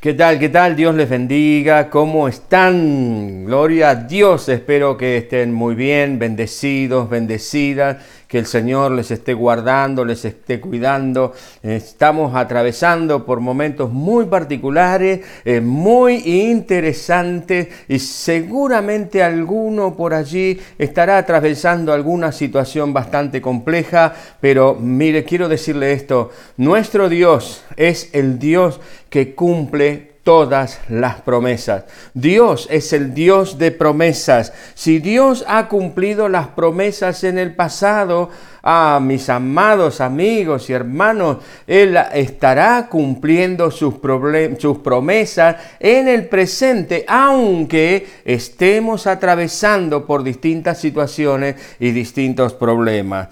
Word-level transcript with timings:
¿Qué 0.00 0.14
tal? 0.14 0.38
¿Qué 0.38 0.48
tal? 0.48 0.76
Dios 0.76 0.94
les 0.94 1.10
bendiga. 1.10 1.90
¿Cómo 1.90 2.26
están? 2.26 3.44
Gloria 3.44 3.90
a 3.90 3.94
Dios. 3.96 4.48
Espero 4.48 4.96
que 4.96 5.18
estén 5.18 5.52
muy 5.52 5.74
bien, 5.74 6.18
bendecidos, 6.18 7.10
bendecidas 7.10 7.98
que 8.30 8.38
el 8.38 8.46
Señor 8.46 8.92
les 8.92 9.10
esté 9.10 9.34
guardando, 9.34 10.04
les 10.04 10.24
esté 10.24 10.60
cuidando. 10.60 11.32
Estamos 11.64 12.36
atravesando 12.36 13.26
por 13.26 13.40
momentos 13.40 13.90
muy 13.90 14.26
particulares, 14.26 15.22
eh, 15.44 15.60
muy 15.60 16.14
interesantes 16.50 17.66
y 17.88 17.98
seguramente 17.98 19.24
alguno 19.24 19.96
por 19.96 20.14
allí 20.14 20.60
estará 20.78 21.18
atravesando 21.18 21.92
alguna 21.92 22.30
situación 22.30 22.92
bastante 22.92 23.40
compleja, 23.40 24.14
pero 24.40 24.76
mire, 24.76 25.24
quiero 25.24 25.48
decirle 25.48 25.92
esto, 25.92 26.30
nuestro 26.56 27.08
Dios 27.08 27.64
es 27.76 28.10
el 28.12 28.38
Dios 28.38 28.80
que 29.08 29.34
cumple 29.34 30.09
todas 30.22 30.80
las 30.88 31.20
promesas. 31.22 31.84
Dios 32.14 32.68
es 32.70 32.92
el 32.92 33.14
Dios 33.14 33.58
de 33.58 33.70
promesas. 33.70 34.52
Si 34.74 34.98
Dios 34.98 35.44
ha 35.48 35.68
cumplido 35.68 36.28
las 36.28 36.48
promesas 36.48 37.24
en 37.24 37.38
el 37.38 37.54
pasado, 37.54 38.30
a 38.62 38.96
ah, 38.96 39.00
mis 39.00 39.28
amados 39.30 40.00
amigos 40.02 40.68
y 40.68 40.74
hermanos, 40.74 41.38
Él 41.66 41.96
estará 42.12 42.88
cumpliendo 42.90 43.70
sus, 43.70 43.94
sus 44.58 44.78
promesas 44.78 45.56
en 45.78 46.08
el 46.08 46.28
presente, 46.28 47.04
aunque 47.08 48.06
estemos 48.24 49.06
atravesando 49.06 50.04
por 50.06 50.22
distintas 50.22 50.78
situaciones 50.78 51.56
y 51.78 51.92
distintos 51.92 52.52
problemas. 52.52 53.28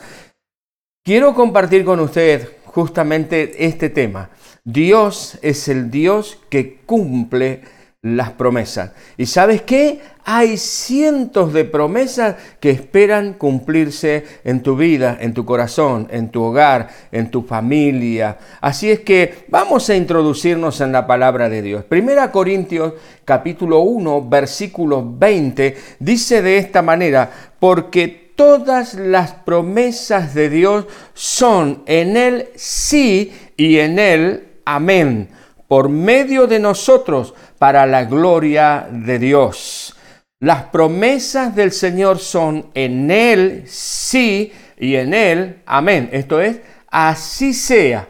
Quiero 1.04 1.34
compartir 1.34 1.84
con 1.84 2.00
usted 2.00 2.57
justamente 2.68 3.66
este 3.66 3.90
tema. 3.90 4.30
Dios 4.64 5.38
es 5.42 5.68
el 5.68 5.90
Dios 5.90 6.38
que 6.50 6.80
cumple 6.86 7.62
las 8.02 8.30
promesas. 8.30 8.92
¿Y 9.16 9.26
sabes 9.26 9.62
qué? 9.62 10.00
Hay 10.24 10.56
cientos 10.56 11.52
de 11.52 11.64
promesas 11.64 12.36
que 12.60 12.70
esperan 12.70 13.32
cumplirse 13.32 14.24
en 14.44 14.62
tu 14.62 14.76
vida, 14.76 15.16
en 15.20 15.34
tu 15.34 15.44
corazón, 15.44 16.06
en 16.10 16.28
tu 16.28 16.42
hogar, 16.42 16.88
en 17.10 17.30
tu 17.30 17.42
familia. 17.42 18.36
Así 18.60 18.90
es 18.90 19.00
que 19.00 19.46
vamos 19.48 19.88
a 19.90 19.96
introducirnos 19.96 20.80
en 20.80 20.92
la 20.92 21.06
palabra 21.06 21.48
de 21.48 21.62
Dios. 21.62 21.84
Primera 21.84 22.30
Corintios 22.30 22.92
capítulo 23.24 23.80
1, 23.80 24.28
versículo 24.28 25.04
20 25.18 25.76
dice 25.98 26.42
de 26.42 26.58
esta 26.58 26.82
manera, 26.82 27.30
porque 27.58 28.27
todas 28.38 28.94
las 28.94 29.32
promesas 29.32 30.32
de 30.32 30.48
Dios 30.48 30.86
son 31.12 31.82
en 31.86 32.16
Él 32.16 32.50
sí 32.54 33.32
y 33.56 33.80
en 33.80 33.98
Él 33.98 34.60
amén, 34.64 35.28
por 35.66 35.88
medio 35.88 36.46
de 36.46 36.60
nosotros, 36.60 37.34
para 37.58 37.84
la 37.84 38.04
gloria 38.04 38.86
de 38.92 39.18
Dios. 39.18 39.96
Las 40.38 40.62
promesas 40.66 41.56
del 41.56 41.72
Señor 41.72 42.20
son 42.20 42.70
en 42.74 43.10
Él 43.10 43.64
sí 43.66 44.52
y 44.78 44.94
en 44.94 45.14
Él 45.14 45.62
amén. 45.66 46.08
Esto 46.12 46.40
es, 46.40 46.60
así 46.88 47.52
sea. 47.52 48.06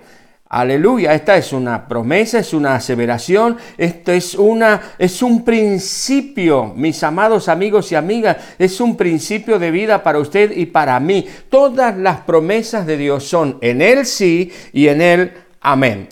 Aleluya, 0.50 1.12
esta 1.12 1.36
es 1.36 1.52
una 1.52 1.86
promesa, 1.86 2.38
es 2.38 2.54
una 2.54 2.74
aseveración, 2.74 3.58
esto 3.76 4.12
es 4.12 4.34
una 4.34 4.94
es 4.98 5.20
un 5.22 5.44
principio, 5.44 6.72
mis 6.74 7.02
amados 7.02 7.50
amigos 7.50 7.92
y 7.92 7.96
amigas, 7.96 8.38
es 8.58 8.80
un 8.80 8.96
principio 8.96 9.58
de 9.58 9.70
vida 9.70 10.02
para 10.02 10.18
usted 10.18 10.56
y 10.56 10.64
para 10.64 10.98
mí. 11.00 11.26
Todas 11.50 11.98
las 11.98 12.20
promesas 12.20 12.86
de 12.86 12.96
Dios 12.96 13.24
son 13.24 13.58
en 13.60 13.82
él 13.82 14.06
sí 14.06 14.50
y 14.72 14.88
en 14.88 15.02
él 15.02 15.32
amén. 15.60 16.08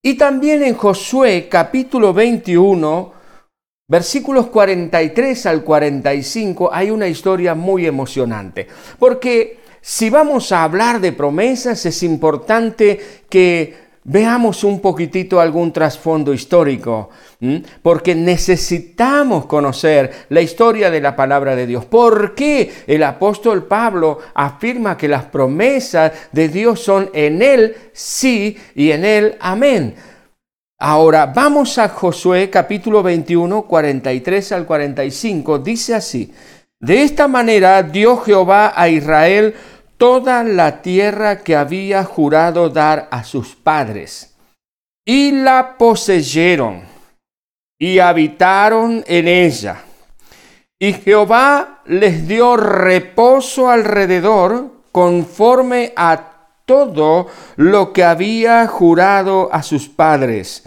Y 0.00 0.14
también 0.14 0.62
en 0.62 0.76
Josué 0.76 1.48
capítulo 1.50 2.14
21, 2.14 3.12
versículos 3.88 4.46
43 4.46 5.44
al 5.46 5.64
45, 5.64 6.70
hay 6.72 6.92
una 6.92 7.08
historia 7.08 7.56
muy 7.56 7.84
emocionante. 7.84 8.68
Porque 9.00 9.65
si 9.88 10.10
vamos 10.10 10.50
a 10.50 10.64
hablar 10.64 11.00
de 11.00 11.12
promesas, 11.12 11.86
es 11.86 12.02
importante 12.02 13.22
que 13.30 13.86
Veamos 14.08 14.62
un 14.62 14.78
poquitito 14.78 15.40
algún 15.40 15.72
trasfondo 15.72 16.32
histórico, 16.32 17.10
porque 17.82 18.14
necesitamos 18.14 19.46
conocer 19.46 20.26
la 20.28 20.40
historia 20.40 20.92
de 20.92 21.00
la 21.00 21.16
palabra 21.16 21.56
de 21.56 21.66
Dios. 21.66 21.86
¿Por 21.86 22.36
qué 22.36 22.70
el 22.86 23.02
apóstol 23.02 23.64
Pablo 23.64 24.20
afirma 24.32 24.96
que 24.96 25.08
las 25.08 25.24
promesas 25.24 26.12
de 26.30 26.48
Dios 26.48 26.78
son 26.78 27.10
en 27.14 27.42
Él 27.42 27.74
sí 27.92 28.56
y 28.76 28.92
en 28.92 29.04
Él 29.04 29.36
amén? 29.40 29.96
Ahora 30.78 31.26
vamos 31.26 31.76
a 31.78 31.88
Josué 31.88 32.48
capítulo 32.48 33.02
21, 33.02 33.62
43 33.62 34.52
al 34.52 34.66
45. 34.66 35.58
Dice 35.58 35.94
así, 35.96 36.32
de 36.78 37.02
esta 37.02 37.26
manera 37.26 37.82
dio 37.82 38.18
Jehová 38.18 38.72
a 38.76 38.88
Israel 38.88 39.54
toda 39.96 40.42
la 40.44 40.82
tierra 40.82 41.42
que 41.42 41.56
había 41.56 42.04
jurado 42.04 42.68
dar 42.68 43.08
a 43.10 43.24
sus 43.24 43.54
padres. 43.54 44.36
Y 45.04 45.32
la 45.32 45.76
poseyeron 45.78 46.82
y 47.78 47.98
habitaron 47.98 49.04
en 49.06 49.28
ella. 49.28 49.84
Y 50.78 50.92
Jehová 50.92 51.82
les 51.86 52.26
dio 52.28 52.56
reposo 52.56 53.70
alrededor 53.70 54.72
conforme 54.92 55.92
a 55.96 56.32
todo 56.66 57.28
lo 57.56 57.92
que 57.92 58.04
había 58.04 58.66
jurado 58.66 59.48
a 59.52 59.62
sus 59.62 59.88
padres. 59.88 60.64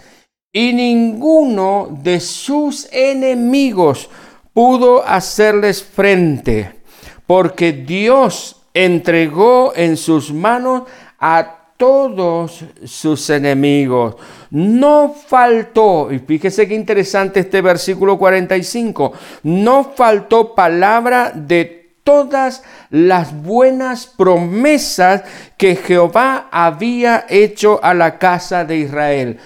Y 0.52 0.72
ninguno 0.72 1.88
de 2.02 2.18
sus 2.18 2.88
enemigos 2.90 4.08
pudo 4.52 5.06
hacerles 5.06 5.84
frente, 5.84 6.80
porque 7.26 7.72
Dios 7.72 8.59
entregó 8.74 9.72
en 9.74 9.96
sus 9.96 10.32
manos 10.32 10.82
a 11.18 11.56
todos 11.76 12.64
sus 12.84 13.30
enemigos. 13.30 14.16
No 14.50 15.14
faltó, 15.26 16.12
y 16.12 16.18
fíjese 16.18 16.68
qué 16.68 16.74
interesante 16.74 17.40
este 17.40 17.62
versículo 17.62 18.18
45, 18.18 19.12
no 19.44 19.92
faltó 19.96 20.54
palabra 20.54 21.32
de 21.34 21.80
todas 22.04 22.62
las 22.90 23.34
buenas 23.42 24.06
promesas 24.06 25.22
que 25.56 25.76
Jehová 25.76 26.48
había 26.50 27.24
hecho 27.28 27.82
a 27.82 27.94
la 27.94 28.18
casa 28.18 28.64
de 28.64 28.76
Israel. 28.76 29.38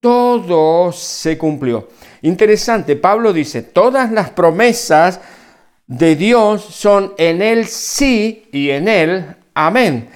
Todo 0.00 0.90
se 0.92 1.36
cumplió. 1.36 1.88
Interesante, 2.22 2.96
Pablo 2.96 3.32
dice, 3.32 3.62
todas 3.62 4.10
las 4.10 4.30
promesas 4.30 5.20
de 5.90 6.14
Dios 6.14 6.64
son 6.70 7.14
en 7.18 7.42
él 7.42 7.66
sí 7.66 8.48
y 8.52 8.70
en 8.70 8.86
él 8.86 9.34
amén. 9.54 10.08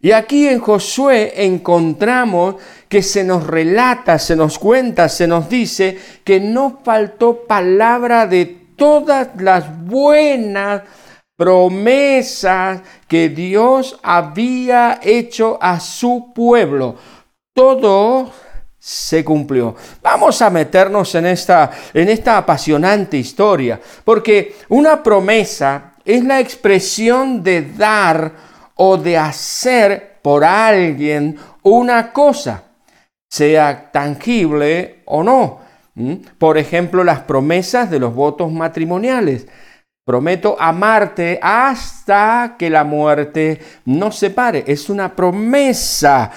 Y 0.00 0.10
aquí 0.10 0.48
en 0.48 0.58
Josué 0.58 1.44
encontramos 1.44 2.56
que 2.88 3.00
se 3.00 3.22
nos 3.22 3.46
relata, 3.46 4.18
se 4.18 4.34
nos 4.34 4.58
cuenta, 4.58 5.08
se 5.08 5.28
nos 5.28 5.48
dice 5.48 5.96
que 6.24 6.40
no 6.40 6.80
faltó 6.82 7.44
palabra 7.46 8.26
de 8.26 8.46
todas 8.74 9.28
las 9.38 9.84
buenas 9.84 10.82
promesas 11.36 12.80
que 13.06 13.28
Dios 13.28 14.00
había 14.02 14.98
hecho 15.00 15.58
a 15.60 15.78
su 15.78 16.32
pueblo. 16.34 16.96
Todo 17.54 18.32
se 18.80 19.22
cumplió. 19.22 19.76
Vamos 20.02 20.40
a 20.40 20.48
meternos 20.48 21.14
en 21.14 21.26
esta, 21.26 21.70
en 21.92 22.08
esta 22.08 22.38
apasionante 22.38 23.18
historia, 23.18 23.78
porque 24.02 24.56
una 24.70 25.02
promesa 25.02 25.92
es 26.04 26.24
la 26.24 26.40
expresión 26.40 27.42
de 27.42 27.62
dar 27.76 28.32
o 28.74 28.96
de 28.96 29.18
hacer 29.18 30.18
por 30.22 30.42
alguien 30.42 31.36
una 31.62 32.10
cosa, 32.12 32.64
sea 33.28 33.92
tangible 33.92 35.02
o 35.04 35.22
no. 35.22 35.60
Por 36.38 36.56
ejemplo, 36.56 37.04
las 37.04 37.20
promesas 37.20 37.90
de 37.90 37.98
los 37.98 38.14
votos 38.14 38.50
matrimoniales. 38.50 39.46
Prometo 40.10 40.56
amarte 40.58 41.38
hasta 41.40 42.56
que 42.58 42.68
la 42.68 42.82
muerte 42.82 43.60
nos 43.84 44.18
separe. 44.18 44.64
Es 44.66 44.90
una 44.90 45.14
promesa, 45.14 46.32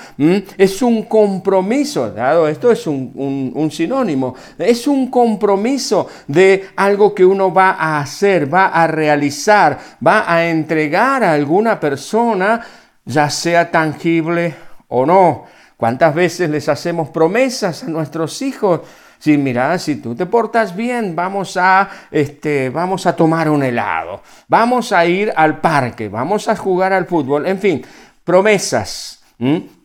es 0.56 0.84
un 0.84 1.02
compromiso. 1.06 2.12
Dado 2.12 2.48
esto 2.48 2.72
es 2.72 2.86
un, 2.86 3.70
sinónimo. 3.72 4.36
Es 4.60 4.86
un 4.86 5.10
compromiso 5.10 6.08
de 6.28 6.68
algo 6.76 7.16
que 7.16 7.26
uno 7.26 7.52
va 7.52 7.72
a 7.72 8.00
hacer, 8.00 8.54
va 8.54 8.68
a 8.68 8.86
realizar, 8.86 9.80
va 10.06 10.32
a 10.32 10.46
entregar 10.46 11.24
a 11.24 11.34
alguna 11.34 11.80
persona, 11.80 12.62
ya 13.04 13.28
sea 13.28 13.72
tangible 13.72 14.54
o 14.88 15.04
no. 15.04 15.46
¿Cuántas 15.78 16.14
veces 16.14 16.48
les 16.48 16.70
hacemos 16.70 17.10
promesas 17.10 17.84
a 17.84 17.88
nuestros 17.88 18.40
hijos? 18.44 18.82
Sí, 19.24 19.38
mira, 19.38 19.80
si 19.80 20.02
tú 20.02 20.14
te 20.14 20.26
portas 20.26 20.76
bien, 20.76 21.16
vamos 21.16 21.56
a, 21.56 21.90
este, 22.12 22.70
vamos 22.70 23.06
a 23.06 23.16
tomar 23.16 23.50
un 23.50 23.64
helado, 23.64 24.22
vamos 24.50 24.92
a 24.92 25.06
ir 25.06 25.32
al 25.34 25.62
parque, 25.62 26.10
vamos 26.10 26.50
a 26.50 26.58
jugar 26.58 26.92
al 26.92 27.06
fútbol, 27.06 27.48
en 27.48 27.58
fin, 27.58 27.86
promesas. 28.26 29.24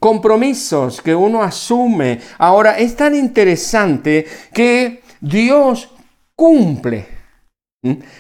compromisos 0.01 1.01
que 1.01 1.15
uno 1.15 1.41
asume. 1.41 2.19
Ahora, 2.39 2.79
es 2.79 2.97
tan 2.97 3.15
interesante 3.15 4.27
que 4.53 5.05
Dios 5.21 5.89
cumple. 6.35 7.07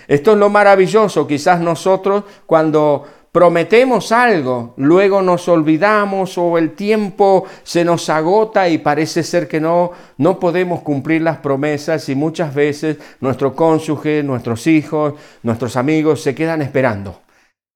Esto 0.06 0.32
es 0.32 0.38
lo 0.38 0.48
maravilloso. 0.48 1.26
Quizás 1.26 1.60
nosotros 1.60 2.22
cuando 2.46 3.17
prometemos 3.32 4.12
algo, 4.12 4.74
luego 4.76 5.22
nos 5.22 5.48
olvidamos 5.48 6.38
o 6.38 6.58
el 6.58 6.72
tiempo 6.72 7.44
se 7.62 7.84
nos 7.84 8.08
agota 8.08 8.68
y 8.68 8.78
parece 8.78 9.22
ser 9.22 9.48
que 9.48 9.60
no, 9.60 9.92
no 10.16 10.38
podemos 10.38 10.82
cumplir 10.82 11.22
las 11.22 11.38
promesas 11.38 12.08
y 12.08 12.14
muchas 12.14 12.54
veces 12.54 12.98
nuestro 13.20 13.54
cónyuge, 13.54 14.22
nuestros 14.22 14.66
hijos, 14.66 15.14
nuestros 15.42 15.76
amigos 15.76 16.22
se 16.22 16.34
quedan 16.34 16.62
esperando 16.62 17.20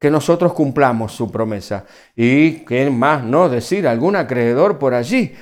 que 0.03 0.11
nosotros 0.11 0.53
cumplamos 0.53 1.13
su 1.13 1.31
promesa. 1.31 1.85
Y 2.17 2.65
que 2.65 2.91
más 2.91 3.23
no 3.23 3.49
decir, 3.49 3.87
algún 3.87 4.17
acreedor 4.17 4.79
por 4.79 4.95
allí 4.95 5.33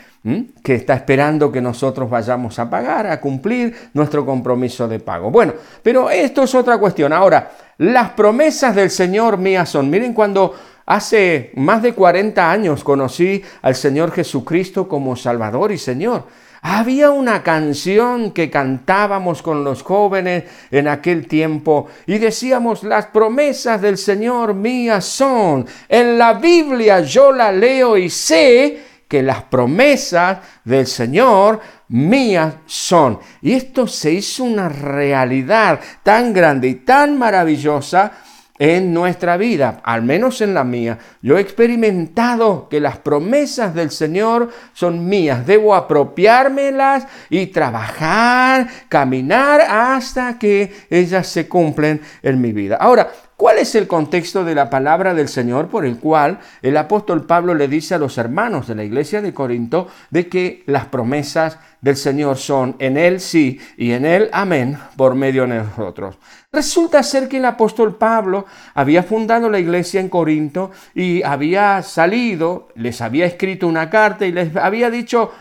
que 0.62 0.74
está 0.74 0.94
esperando 0.94 1.50
que 1.50 1.62
nosotros 1.62 2.10
vayamos 2.10 2.58
a 2.58 2.68
pagar, 2.68 3.06
a 3.06 3.20
cumplir 3.20 3.74
nuestro 3.94 4.26
compromiso 4.26 4.86
de 4.86 5.00
pago. 5.00 5.30
Bueno, 5.30 5.54
pero 5.82 6.10
esto 6.10 6.42
es 6.42 6.54
otra 6.54 6.76
cuestión. 6.78 7.12
Ahora, 7.12 7.50
las 7.78 8.10
promesas 8.10 8.74
del 8.74 8.90
Señor 8.90 9.38
mías 9.38 9.70
son, 9.70 9.88
miren 9.88 10.12
cuando 10.12 10.54
hace 10.84 11.52
más 11.56 11.82
de 11.82 11.94
40 11.94 12.50
años 12.50 12.84
conocí 12.84 13.42
al 13.62 13.74
Señor 13.74 14.12
Jesucristo 14.12 14.86
como 14.86 15.16
Salvador 15.16 15.72
y 15.72 15.78
Señor. 15.78 16.24
Había 16.62 17.10
una 17.10 17.42
canción 17.42 18.32
que 18.32 18.50
cantábamos 18.50 19.40
con 19.40 19.64
los 19.64 19.82
jóvenes 19.82 20.44
en 20.70 20.88
aquel 20.88 21.26
tiempo 21.26 21.86
y 22.06 22.18
decíamos, 22.18 22.82
las 22.82 23.06
promesas 23.06 23.80
del 23.80 23.96
Señor 23.96 24.52
mías 24.52 25.06
son. 25.06 25.64
En 25.88 26.18
la 26.18 26.34
Biblia 26.34 27.00
yo 27.00 27.32
la 27.32 27.50
leo 27.50 27.96
y 27.96 28.10
sé 28.10 28.89
que 29.10 29.24
las 29.24 29.42
promesas 29.42 30.38
del 30.64 30.86
Señor 30.86 31.58
mías 31.88 32.54
son. 32.64 33.18
Y 33.42 33.54
esto 33.54 33.88
se 33.88 34.12
hizo 34.12 34.44
una 34.44 34.68
realidad 34.68 35.80
tan 36.04 36.32
grande 36.32 36.68
y 36.68 36.74
tan 36.76 37.18
maravillosa 37.18 38.12
en 38.56 38.94
nuestra 38.94 39.36
vida, 39.36 39.80
al 39.82 40.02
menos 40.02 40.40
en 40.42 40.54
la 40.54 40.62
mía. 40.62 40.96
Yo 41.22 41.36
he 41.36 41.40
experimentado 41.40 42.68
que 42.68 42.78
las 42.78 42.98
promesas 42.98 43.74
del 43.74 43.90
Señor 43.90 44.50
son 44.74 45.08
mías. 45.08 45.44
Debo 45.44 45.74
apropiármelas 45.74 47.08
y 47.30 47.46
trabajar, 47.48 48.68
caminar 48.88 49.62
hasta 49.62 50.38
que 50.38 50.72
ellas 50.88 51.26
se 51.26 51.48
cumplen 51.48 52.00
en 52.22 52.40
mi 52.40 52.52
vida. 52.52 52.76
Ahora, 52.76 53.10
¿Cuál 53.40 53.56
es 53.56 53.74
el 53.74 53.88
contexto 53.88 54.44
de 54.44 54.54
la 54.54 54.68
palabra 54.68 55.14
del 55.14 55.26
Señor 55.26 55.68
por 55.68 55.86
el 55.86 55.96
cual 55.96 56.40
el 56.60 56.76
apóstol 56.76 57.24
Pablo 57.24 57.54
le 57.54 57.68
dice 57.68 57.94
a 57.94 57.98
los 57.98 58.18
hermanos 58.18 58.66
de 58.66 58.74
la 58.74 58.84
iglesia 58.84 59.22
de 59.22 59.32
Corinto 59.32 59.88
de 60.10 60.28
que 60.28 60.62
las 60.66 60.84
promesas 60.84 61.56
del 61.80 61.96
Señor 61.96 62.36
son 62.36 62.76
en 62.78 62.98
Él 62.98 63.18
sí 63.18 63.58
y 63.78 63.92
en 63.92 64.04
Él 64.04 64.28
amén 64.34 64.76
por 64.94 65.14
medio 65.14 65.46
de 65.46 65.54
nosotros? 65.54 66.18
Resulta 66.52 67.02
ser 67.02 67.30
que 67.30 67.38
el 67.38 67.46
apóstol 67.46 67.96
Pablo 67.96 68.44
había 68.74 69.04
fundado 69.04 69.48
la 69.48 69.58
iglesia 69.58 70.02
en 70.02 70.10
Corinto 70.10 70.70
y 70.94 71.22
había 71.22 71.82
salido, 71.82 72.68
les 72.74 73.00
había 73.00 73.24
escrito 73.24 73.66
una 73.66 73.88
carta 73.88 74.26
y 74.26 74.32
les 74.32 74.54
había 74.54 74.90
dicho, 74.90 75.32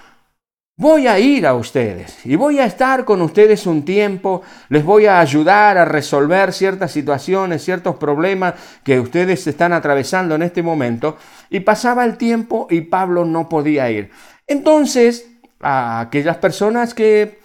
Voy 0.80 1.08
a 1.08 1.20
ir 1.20 1.46
a 1.46 1.56
ustedes 1.56 2.26
y 2.26 2.38
voy 2.38 2.60
a 2.60 2.66
estar 2.66 3.04
con 3.04 3.22
ustedes 3.22 3.68
un 3.68 3.84
tiempo, 3.84 4.44
les 4.70 4.82
voy 4.86 5.08
a 5.08 5.20
ayudar 5.20 5.78
a 5.78 5.84
resolver 5.84 6.54
ciertas 6.54 6.94
situaciones, 6.94 7.66
ciertos 7.66 7.98
problemas 7.98 8.54
que 8.82 8.98
ustedes 8.98 9.46
están 9.46 9.74
atravesando 9.74 10.36
en 10.36 10.44
este 10.44 10.64
momento. 10.64 11.18
Y 11.50 11.60
pasaba 11.60 12.06
el 12.06 12.16
tiempo 12.16 12.66
y 12.70 12.80
Pablo 12.80 13.26
no 13.26 13.50
podía 13.50 13.92
ir. 13.92 14.10
Entonces, 14.48 15.30
a 15.60 16.00
aquellas 16.00 16.38
personas 16.38 16.94
que 16.94 17.40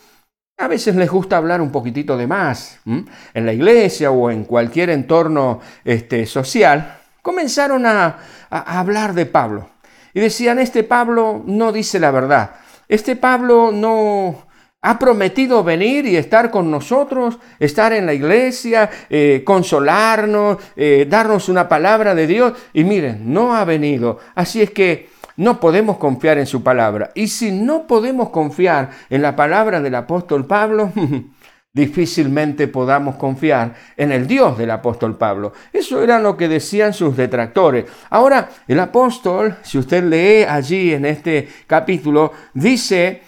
a 0.56 0.69
veces 0.69 0.94
les 0.94 1.10
gusta 1.10 1.36
hablar 1.36 1.60
un 1.60 1.72
poquitito 1.72 2.16
de 2.16 2.28
más 2.28 2.78
en 2.86 3.46
la 3.46 3.52
iglesia 3.52 4.12
o 4.12 4.31
en 4.31 4.44
cualquier 4.44 4.90
entorno 4.90 5.58
este, 5.84 6.25
social, 6.26 7.00
comenzaron 7.20 7.84
a 7.84 8.16
hablar 8.48 9.12
de 9.12 9.26
Pablo. 9.26 9.70
Y 10.12 10.20
decían, 10.20 10.60
este 10.60 10.84
Pablo 10.84 11.42
no 11.44 11.72
dice 11.72 11.98
la 11.98 12.12
verdad. 12.12 12.63
Este 12.88 13.16
Pablo 13.16 13.70
no 13.72 14.46
ha 14.82 14.98
prometido 14.98 15.64
venir 15.64 16.04
y 16.04 16.16
estar 16.16 16.50
con 16.50 16.70
nosotros, 16.70 17.38
estar 17.58 17.94
en 17.94 18.04
la 18.04 18.12
iglesia, 18.12 18.90
eh, 19.08 19.42
consolarnos, 19.44 20.58
eh, 20.76 21.06
darnos 21.08 21.48
una 21.48 21.66
palabra 21.69 22.14
de 22.14 22.26
Dios. 22.26 22.52
Y 22.75 22.84
miren, 22.84 23.32
no 23.32 23.56
ha 23.56 23.64
venido. 23.64 24.19
Así 24.34 24.60
es 24.60 24.70
que 24.70 25.08
no 25.36 25.58
podemos 25.58 25.96
confiar 25.96 26.36
en 26.36 26.46
su 26.46 26.62
palabra. 26.62 27.10
Y 27.14 27.28
si 27.28 27.50
no 27.50 27.86
podemos 27.86 28.28
confiar 28.28 28.90
en 29.08 29.22
la 29.22 29.34
palabra 29.34 29.81
del 29.81 29.94
apóstol 29.94 30.46
Pablo, 30.46 30.92
difícilmente 31.75 32.69
podamos 32.69 33.17
confiar 33.17 33.75
en 33.97 34.12
el 34.12 34.26
Dios 34.29 34.56
del 34.56 34.71
apóstol 34.71 35.19
Pablo. 35.19 35.53
Eso 35.73 36.03
era 36.03 36.21
lo 36.21 36.37
que 36.37 36.49
decían 36.49 36.94
sus 36.94 37.17
detractores. 37.17 37.87
Ahora, 38.11 38.49
el 38.69 38.79
apóstol, 38.79 39.56
si 39.62 39.79
usted 39.79 40.05
lee 40.05 40.44
allí 40.44 40.94
en 40.94 41.05
este 41.05 41.49
capítulo, 41.67 42.32
dice 42.55 43.23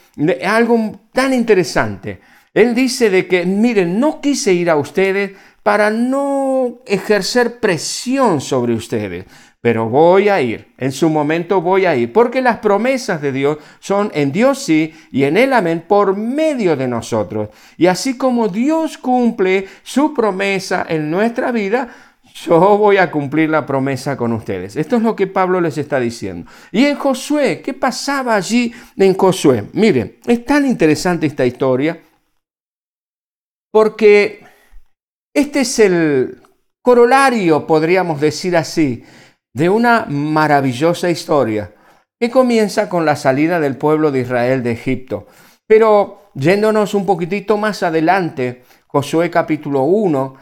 algo 0.46 1.00
tan 1.12 1.34
interesante. 1.34 2.20
Él 2.54 2.75
dice 2.75 3.10
de 3.10 3.26
que, 3.26 3.44
miren, 3.44 3.98
no 3.98 4.20
quise 4.20 4.52
ir 4.54 4.70
a 4.70 4.76
ustedes 4.76 5.32
para 5.62 5.90
no 5.90 6.78
ejercer 6.87 7.58
presión 7.58 8.40
sobre 8.40 8.72
ustedes, 8.72 9.26
pero 9.66 9.88
voy 9.88 10.28
a 10.28 10.40
ir, 10.40 10.68
en 10.78 10.92
su 10.92 11.10
momento 11.10 11.60
voy 11.60 11.86
a 11.86 11.96
ir, 11.96 12.12
porque 12.12 12.40
las 12.40 12.58
promesas 12.58 13.20
de 13.20 13.32
Dios 13.32 13.58
son 13.80 14.12
en 14.14 14.30
Dios 14.30 14.60
sí 14.60 14.94
y 15.10 15.24
en 15.24 15.36
Él 15.36 15.52
amén 15.52 15.82
por 15.88 16.16
medio 16.16 16.76
de 16.76 16.86
nosotros. 16.86 17.48
Y 17.76 17.88
así 17.88 18.16
como 18.16 18.46
Dios 18.46 18.96
cumple 18.96 19.66
su 19.82 20.14
promesa 20.14 20.86
en 20.88 21.10
nuestra 21.10 21.50
vida, 21.50 21.88
yo 22.44 22.78
voy 22.78 22.98
a 22.98 23.10
cumplir 23.10 23.50
la 23.50 23.66
promesa 23.66 24.16
con 24.16 24.32
ustedes. 24.34 24.76
Esto 24.76 24.98
es 24.98 25.02
lo 25.02 25.16
que 25.16 25.26
Pablo 25.26 25.60
les 25.60 25.76
está 25.78 25.98
diciendo. 25.98 26.48
Y 26.70 26.84
en 26.84 26.94
Josué, 26.94 27.60
¿qué 27.60 27.74
pasaba 27.74 28.36
allí 28.36 28.72
en 28.96 29.16
Josué? 29.16 29.64
Miren, 29.72 30.18
es 30.28 30.44
tan 30.44 30.64
interesante 30.64 31.26
esta 31.26 31.44
historia 31.44 32.00
porque 33.72 34.46
este 35.34 35.62
es 35.62 35.76
el 35.80 36.40
corolario, 36.82 37.66
podríamos 37.66 38.20
decir 38.20 38.56
así, 38.56 39.02
de 39.56 39.70
una 39.70 40.04
maravillosa 40.06 41.08
historia 41.08 41.72
que 42.20 42.30
comienza 42.30 42.90
con 42.90 43.06
la 43.06 43.16
salida 43.16 43.58
del 43.58 43.78
pueblo 43.78 44.12
de 44.12 44.20
Israel 44.20 44.62
de 44.62 44.72
Egipto. 44.72 45.28
Pero 45.66 46.28
yéndonos 46.34 46.92
un 46.92 47.06
poquitito 47.06 47.56
más 47.56 47.82
adelante, 47.82 48.64
Josué 48.86 49.30
capítulo 49.30 49.84
1, 49.84 50.34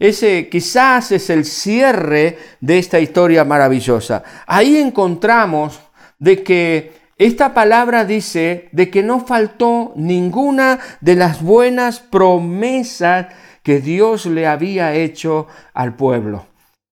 ese 0.00 0.48
quizás 0.48 1.12
es 1.12 1.30
el 1.30 1.44
cierre 1.44 2.38
de 2.60 2.80
esta 2.80 2.98
historia 2.98 3.44
maravillosa. 3.44 4.24
Ahí 4.48 4.78
encontramos 4.78 5.78
de 6.18 6.42
que 6.42 6.92
esta 7.18 7.54
palabra 7.54 8.04
dice 8.04 8.68
de 8.72 8.90
que 8.90 9.04
no 9.04 9.20
faltó 9.20 9.92
ninguna 9.94 10.80
de 11.00 11.14
las 11.14 11.40
buenas 11.40 12.00
promesas 12.00 13.28
que 13.62 13.80
Dios 13.80 14.26
le 14.26 14.48
había 14.48 14.92
hecho 14.92 15.46
al 15.72 15.94
pueblo. 15.94 16.49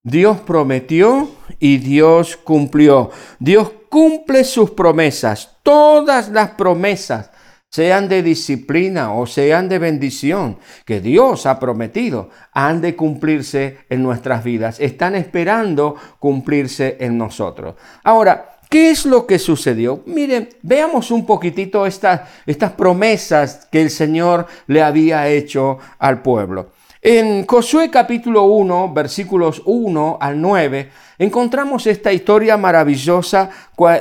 Dios 0.08 0.38
prometió 0.40 1.28
y 1.58 1.78
Dios 1.78 2.36
cumplió. 2.36 3.10
Dios 3.38 3.70
cumple 3.88 4.44
sus 4.44 4.70
promesas. 4.70 5.56
Todas 5.62 6.30
las 6.30 6.50
promesas, 6.50 7.30
sean 7.70 8.08
de 8.08 8.22
disciplina 8.22 9.12
o 9.12 9.26
sean 9.26 9.68
de 9.68 9.78
bendición, 9.78 10.58
que 10.86 11.00
Dios 11.00 11.44
ha 11.44 11.60
prometido, 11.60 12.30
han 12.52 12.80
de 12.80 12.96
cumplirse 12.96 13.78
en 13.90 14.02
nuestras 14.02 14.42
vidas. 14.42 14.80
Están 14.80 15.14
esperando 15.14 15.96
cumplirse 16.18 16.96
en 17.00 17.18
nosotros. 17.18 17.74
Ahora, 18.02 18.54
¿Qué 18.70 18.90
es 18.90 19.06
lo 19.06 19.26
que 19.26 19.38
sucedió? 19.38 20.02
Miren, 20.04 20.50
veamos 20.60 21.10
un 21.10 21.24
poquitito 21.24 21.86
estas, 21.86 22.28
estas 22.44 22.72
promesas 22.72 23.66
que 23.72 23.80
el 23.80 23.88
Señor 23.88 24.46
le 24.66 24.82
había 24.82 25.26
hecho 25.28 25.78
al 25.98 26.20
pueblo. 26.20 26.72
En 27.00 27.46
Josué 27.46 27.90
capítulo 27.90 28.42
1, 28.44 28.92
versículos 28.92 29.62
1 29.64 30.18
al 30.20 30.40
9, 30.40 30.90
encontramos 31.18 31.86
esta 31.86 32.12
historia 32.12 32.56
maravillosa 32.56 33.50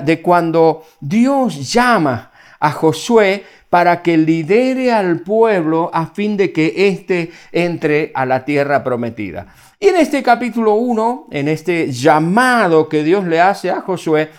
de 0.04 0.22
cuando 0.22 0.84
Dios 1.00 1.72
llama 1.72 2.32
a 2.60 2.72
Josué 2.72 3.46
para 3.70 4.02
que 4.02 4.18
lidere 4.18 4.92
al 4.92 5.20
pueblo 5.20 5.92
a 5.94 6.08
fin 6.08 6.36
de 6.38 6.52
que 6.52 6.74
éste 6.88 7.32
entre 7.52 8.12
a 8.16 8.26
la 8.26 8.44
tierra 8.44 8.84
prometida. 8.84 9.46
Y 9.80 9.90
en 9.90 9.98
este 9.98 10.24
capítulo 10.24 10.74
1, 10.74 11.28
en 11.30 11.50
este 11.50 11.92
llamado 11.92 12.90
que 12.90 13.04
Dios 13.04 13.26
le 13.26 13.40
hace 13.40 13.70
a 13.70 13.82
Josué, 13.82 14.32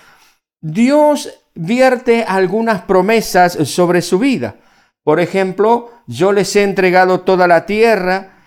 Dios 0.60 1.32
vierte 1.54 2.24
algunas 2.26 2.82
promesas 2.82 3.52
sobre 3.52 4.02
su 4.02 4.18
vida. 4.18 4.56
Por 5.04 5.20
ejemplo, 5.20 5.92
yo 6.08 6.32
les 6.32 6.56
he 6.56 6.64
entregado 6.64 7.20
toda 7.20 7.46
la 7.46 7.64
tierra, 7.64 8.37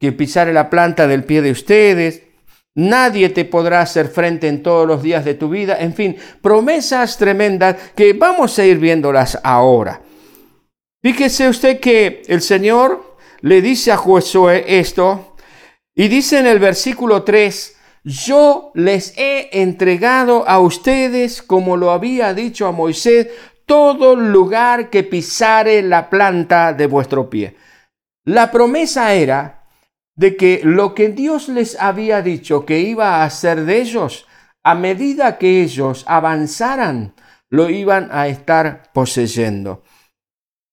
que 0.00 0.12
pisare 0.12 0.52
la 0.52 0.70
planta 0.70 1.06
del 1.06 1.24
pie 1.24 1.42
de 1.42 1.50
ustedes, 1.50 2.22
Nadie 2.76 3.28
te 3.28 3.44
podrá 3.44 3.82
hacer 3.82 4.08
frente 4.08 4.48
en 4.48 4.62
todos 4.62 4.86
los 4.86 5.00
días 5.00 5.24
de 5.24 5.34
tu 5.34 5.48
vida. 5.48 5.78
En 5.78 5.94
fin, 5.94 6.16
promesas 6.42 7.16
tremendas 7.16 7.76
que 7.94 8.12
vamos 8.14 8.58
a 8.58 8.64
ir 8.64 8.78
viéndolas 8.78 9.38
ahora. 9.44 10.02
Fíjese 11.00 11.48
usted 11.48 11.78
que 11.78 12.22
el 12.26 12.42
Señor 12.42 13.16
le 13.42 13.62
dice 13.62 13.92
a 13.92 13.96
Josué 13.96 14.64
esto 14.66 15.36
y 15.94 16.08
dice 16.08 16.40
en 16.40 16.46
el 16.46 16.58
versículo 16.58 17.22
3, 17.22 17.76
yo 18.02 18.72
les 18.74 19.16
he 19.16 19.60
entregado 19.60 20.46
a 20.48 20.58
ustedes, 20.58 21.42
como 21.42 21.76
lo 21.76 21.92
había 21.92 22.34
dicho 22.34 22.66
a 22.66 22.72
Moisés, 22.72 23.28
todo 23.66 24.16
lugar 24.16 24.90
que 24.90 25.04
pisare 25.04 25.80
la 25.82 26.10
planta 26.10 26.72
de 26.72 26.86
vuestro 26.86 27.30
pie. 27.30 27.56
La 28.24 28.50
promesa 28.50 29.14
era 29.14 29.63
de 30.16 30.36
que 30.36 30.60
lo 30.62 30.94
que 30.94 31.08
Dios 31.08 31.48
les 31.48 31.80
había 31.80 32.22
dicho 32.22 32.64
que 32.64 32.80
iba 32.80 33.16
a 33.16 33.24
hacer 33.24 33.64
de 33.64 33.80
ellos, 33.80 34.26
a 34.62 34.74
medida 34.74 35.38
que 35.38 35.62
ellos 35.62 36.04
avanzaran, 36.06 37.14
lo 37.50 37.68
iban 37.68 38.08
a 38.10 38.28
estar 38.28 38.90
poseyendo. 38.92 39.82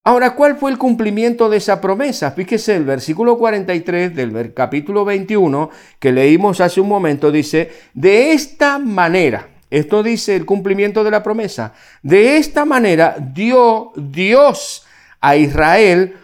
Ahora, 0.04 0.34
¿cuál 0.34 0.56
fue 0.56 0.72
el 0.72 0.80
cumplimiento 0.80 1.48
de 1.48 1.58
esa 1.58 1.80
promesa? 1.80 2.32
Fíjese, 2.32 2.76
el 2.76 2.86
versículo 2.86 3.38
43 3.38 4.16
del 4.16 4.54
capítulo 4.54 5.06
21 5.06 5.70
que 6.00 6.12
leímos 6.12 6.60
hace 6.60 6.82
un 6.82 6.88
momento 6.88 7.32
dice, 7.32 7.72
de 7.94 8.32
esta 8.32 8.80
manera, 8.80 9.50
esto 9.70 10.02
dice 10.02 10.36
el 10.36 10.46
cumplimiento 10.46 11.04
de 11.04 11.12
la 11.12 11.22
promesa, 11.22 11.74
de 12.02 12.38
esta 12.38 12.66
manera 12.66 13.16
dio 13.20 13.92
Dios 13.96 14.88
a 15.20 15.36
Israel 15.36 16.16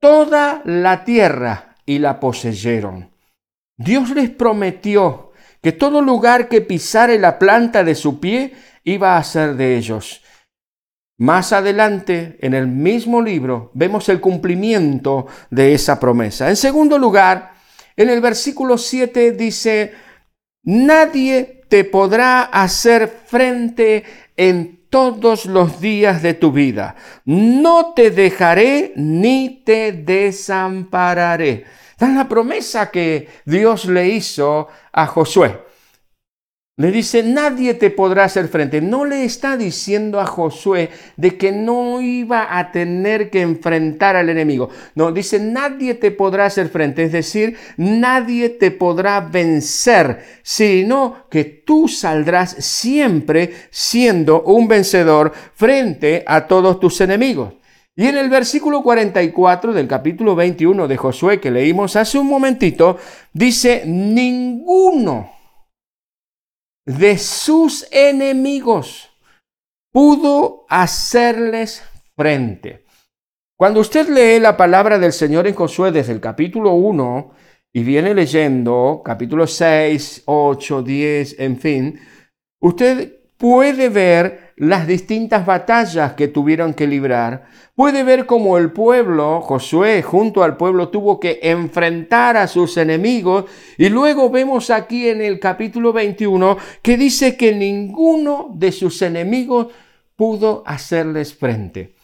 toda 0.00 0.62
la 0.64 1.04
tierra 1.04 1.71
y 1.86 1.98
la 1.98 2.20
poseyeron. 2.20 3.10
Dios 3.76 4.10
les 4.10 4.30
prometió 4.30 5.32
que 5.60 5.72
todo 5.72 6.02
lugar 6.02 6.48
que 6.48 6.60
pisare 6.60 7.18
la 7.18 7.38
planta 7.38 7.84
de 7.84 7.94
su 7.94 8.20
pie 8.20 8.54
iba 8.84 9.16
a 9.16 9.24
ser 9.24 9.54
de 9.54 9.76
ellos. 9.76 10.22
Más 11.18 11.52
adelante, 11.52 12.36
en 12.40 12.54
el 12.54 12.66
mismo 12.66 13.22
libro, 13.22 13.70
vemos 13.74 14.08
el 14.08 14.20
cumplimiento 14.20 15.26
de 15.50 15.74
esa 15.74 16.00
promesa. 16.00 16.48
En 16.48 16.56
segundo 16.56 16.98
lugar, 16.98 17.52
en 17.96 18.10
el 18.10 18.20
versículo 18.20 18.76
7 18.76 19.32
dice, 19.32 19.92
nadie 20.64 21.62
te 21.68 21.84
podrá 21.84 22.42
hacer 22.42 23.08
frente 23.26 24.04
en 24.36 24.81
todos 24.92 25.46
los 25.46 25.80
días 25.80 26.20
de 26.20 26.34
tu 26.34 26.52
vida. 26.52 26.94
No 27.24 27.94
te 27.96 28.10
dejaré 28.10 28.92
ni 28.94 29.62
te 29.64 29.90
desampararé. 29.92 31.64
Es 31.98 32.08
la 32.10 32.28
promesa 32.28 32.90
que 32.90 33.26
Dios 33.46 33.86
le 33.86 34.08
hizo 34.10 34.68
a 34.92 35.06
Josué. 35.06 35.71
Le 36.82 36.90
dice, 36.90 37.22
nadie 37.22 37.74
te 37.74 37.90
podrá 37.90 38.24
hacer 38.24 38.48
frente. 38.48 38.80
No 38.80 39.04
le 39.04 39.22
está 39.22 39.56
diciendo 39.56 40.18
a 40.18 40.26
Josué 40.26 40.90
de 41.16 41.36
que 41.36 41.52
no 41.52 42.00
iba 42.00 42.58
a 42.58 42.72
tener 42.72 43.30
que 43.30 43.40
enfrentar 43.40 44.16
al 44.16 44.28
enemigo. 44.28 44.68
No, 44.96 45.12
dice, 45.12 45.38
nadie 45.38 45.94
te 45.94 46.10
podrá 46.10 46.46
hacer 46.46 46.70
frente. 46.70 47.04
Es 47.04 47.12
decir, 47.12 47.56
nadie 47.76 48.48
te 48.48 48.72
podrá 48.72 49.20
vencer, 49.20 50.24
sino 50.42 51.28
que 51.30 51.44
tú 51.44 51.86
saldrás 51.86 52.50
siempre 52.58 53.54
siendo 53.70 54.42
un 54.42 54.66
vencedor 54.66 55.32
frente 55.54 56.24
a 56.26 56.48
todos 56.48 56.80
tus 56.80 57.00
enemigos. 57.00 57.54
Y 57.94 58.06
en 58.06 58.16
el 58.16 58.28
versículo 58.28 58.82
44 58.82 59.72
del 59.72 59.86
capítulo 59.86 60.34
21 60.34 60.88
de 60.88 60.96
Josué 60.96 61.38
que 61.38 61.52
leímos 61.52 61.94
hace 61.94 62.18
un 62.18 62.26
momentito, 62.26 62.96
dice, 63.32 63.84
ninguno 63.86 65.41
de 66.86 67.18
sus 67.18 67.86
enemigos 67.90 69.10
pudo 69.92 70.64
hacerles 70.68 71.82
frente. 72.16 72.84
Cuando 73.56 73.80
usted 73.80 74.08
lee 74.08 74.40
la 74.40 74.56
palabra 74.56 74.98
del 74.98 75.12
Señor 75.12 75.46
en 75.46 75.54
Josué 75.54 75.92
desde 75.92 76.12
el 76.12 76.20
capítulo 76.20 76.72
1 76.72 77.32
y 77.72 77.84
viene 77.84 78.14
leyendo 78.14 79.02
capítulo 79.04 79.46
6, 79.46 80.22
8, 80.24 80.82
10, 80.82 81.38
en 81.38 81.60
fin, 81.60 82.00
usted 82.60 83.20
puede 83.36 83.88
ver 83.88 84.51
las 84.62 84.86
distintas 84.86 85.44
batallas 85.44 86.12
que 86.12 86.28
tuvieron 86.28 86.72
que 86.72 86.86
librar, 86.86 87.46
puede 87.74 88.04
ver 88.04 88.26
cómo 88.26 88.58
el 88.58 88.70
pueblo, 88.70 89.40
Josué 89.40 90.02
junto 90.02 90.44
al 90.44 90.56
pueblo 90.56 90.88
tuvo 90.88 91.18
que 91.18 91.40
enfrentar 91.42 92.36
a 92.36 92.46
sus 92.46 92.76
enemigos 92.76 93.46
y 93.76 93.88
luego 93.88 94.30
vemos 94.30 94.70
aquí 94.70 95.08
en 95.08 95.20
el 95.20 95.40
capítulo 95.40 95.92
21 95.92 96.58
que 96.80 96.96
dice 96.96 97.36
que 97.36 97.52
ninguno 97.52 98.50
de 98.54 98.70
sus 98.70 99.02
enemigos 99.02 99.72
pudo 100.14 100.62
hacerles 100.64 101.34
frente. 101.34 101.96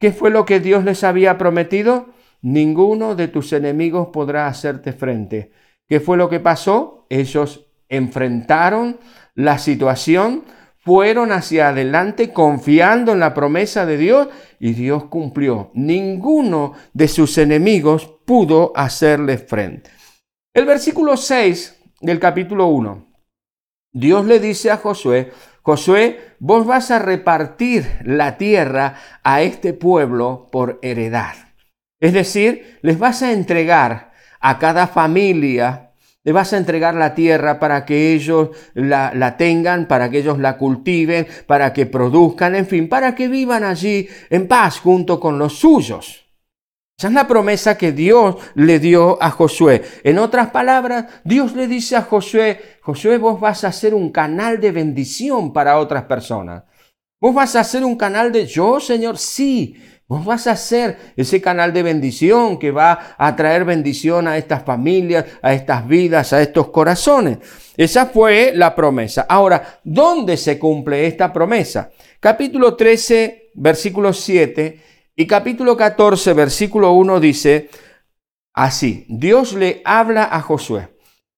¿Qué 0.00 0.10
fue 0.10 0.30
lo 0.30 0.46
que 0.46 0.58
Dios 0.58 0.84
les 0.84 1.04
había 1.04 1.36
prometido? 1.36 2.06
Ninguno 2.40 3.14
de 3.14 3.28
tus 3.28 3.52
enemigos 3.52 4.08
podrá 4.10 4.46
hacerte 4.46 4.94
frente. 4.94 5.52
¿Qué 5.86 6.00
fue 6.00 6.16
lo 6.16 6.30
que 6.30 6.40
pasó? 6.40 7.04
Ellos 7.10 7.66
enfrentaron 7.90 8.96
la 9.34 9.58
situación, 9.58 10.44
fueron 10.90 11.30
hacia 11.30 11.68
adelante 11.68 12.32
confiando 12.32 13.12
en 13.12 13.20
la 13.20 13.32
promesa 13.32 13.86
de 13.86 13.96
Dios 13.96 14.26
y 14.58 14.72
Dios 14.72 15.04
cumplió. 15.04 15.70
Ninguno 15.72 16.72
de 16.94 17.06
sus 17.06 17.38
enemigos 17.38 18.12
pudo 18.26 18.72
hacerle 18.74 19.38
frente. 19.38 19.88
El 20.52 20.66
versículo 20.66 21.16
6 21.16 21.80
del 22.00 22.18
capítulo 22.18 22.66
1. 22.66 23.06
Dios 23.92 24.26
le 24.26 24.40
dice 24.40 24.72
a 24.72 24.78
Josué, 24.78 25.32
Josué, 25.62 26.34
vos 26.40 26.66
vas 26.66 26.90
a 26.90 26.98
repartir 26.98 27.86
la 28.04 28.36
tierra 28.36 28.96
a 29.22 29.42
este 29.42 29.74
pueblo 29.74 30.48
por 30.50 30.80
heredad. 30.82 31.36
Es 32.00 32.12
decir, 32.12 32.80
les 32.82 32.98
vas 32.98 33.22
a 33.22 33.30
entregar 33.30 34.10
a 34.40 34.58
cada 34.58 34.88
familia 34.88 35.89
le 36.22 36.32
vas 36.32 36.52
a 36.52 36.58
entregar 36.58 36.94
la 36.94 37.14
tierra 37.14 37.58
para 37.58 37.84
que 37.84 38.12
ellos 38.12 38.50
la, 38.74 39.36
tengan, 39.36 39.86
para 39.88 40.10
que 40.10 40.18
ellos 40.18 40.38
la 40.38 40.58
cultiven, 40.58 41.26
para 41.46 41.72
que 41.72 41.86
produzcan, 41.86 42.54
en 42.54 42.66
fin, 42.66 42.88
para 42.88 43.14
que 43.14 43.28
vivan 43.28 43.64
allí 43.64 44.08
en 44.28 44.46
paz 44.46 44.80
junto 44.80 45.18
con 45.18 45.38
los 45.38 45.58
suyos. 45.58 46.26
Esa 46.98 47.08
es 47.08 47.14
la 47.14 47.26
promesa 47.26 47.78
que 47.78 47.92
Dios 47.92 48.36
le 48.54 48.78
dio 48.78 49.22
a 49.22 49.30
Josué. 49.30 49.82
En 50.04 50.18
otras 50.18 50.50
palabras, 50.50 51.06
Dios 51.24 51.56
le 51.56 51.66
dice 51.66 51.96
a 51.96 52.02
Josué, 52.02 52.60
Josué, 52.82 53.16
vos 53.16 53.40
vas 53.40 53.64
a 53.64 53.72
ser 53.72 53.94
un 53.94 54.10
canal 54.10 54.60
de 54.60 54.70
bendición 54.70 55.54
para 55.54 55.78
otras 55.78 56.04
personas. 56.04 56.64
Vos 57.18 57.34
vas 57.34 57.56
a 57.56 57.64
ser 57.64 57.84
un 57.84 57.96
canal 57.96 58.30
de, 58.32 58.46
yo, 58.46 58.80
Señor, 58.80 59.16
sí, 59.16 59.76
Vos 60.10 60.24
vas 60.24 60.48
a 60.48 60.56
ser 60.56 61.14
ese 61.16 61.40
canal 61.40 61.72
de 61.72 61.84
bendición 61.84 62.58
que 62.58 62.72
va 62.72 63.14
a 63.16 63.36
traer 63.36 63.64
bendición 63.64 64.26
a 64.26 64.38
estas 64.38 64.64
familias, 64.64 65.24
a 65.40 65.54
estas 65.54 65.86
vidas, 65.86 66.32
a 66.32 66.42
estos 66.42 66.70
corazones. 66.70 67.38
Esa 67.76 68.06
fue 68.06 68.50
la 68.52 68.74
promesa. 68.74 69.24
Ahora, 69.28 69.78
¿dónde 69.84 70.36
se 70.36 70.58
cumple 70.58 71.06
esta 71.06 71.32
promesa? 71.32 71.92
Capítulo 72.18 72.74
13, 72.74 73.50
versículo 73.54 74.12
7 74.12 74.80
y 75.14 75.28
capítulo 75.28 75.76
14, 75.76 76.32
versículo 76.32 76.90
1 76.90 77.20
dice 77.20 77.70
así, 78.52 79.06
Dios 79.08 79.52
le 79.52 79.80
habla 79.84 80.24
a 80.24 80.40
Josué. 80.40 80.88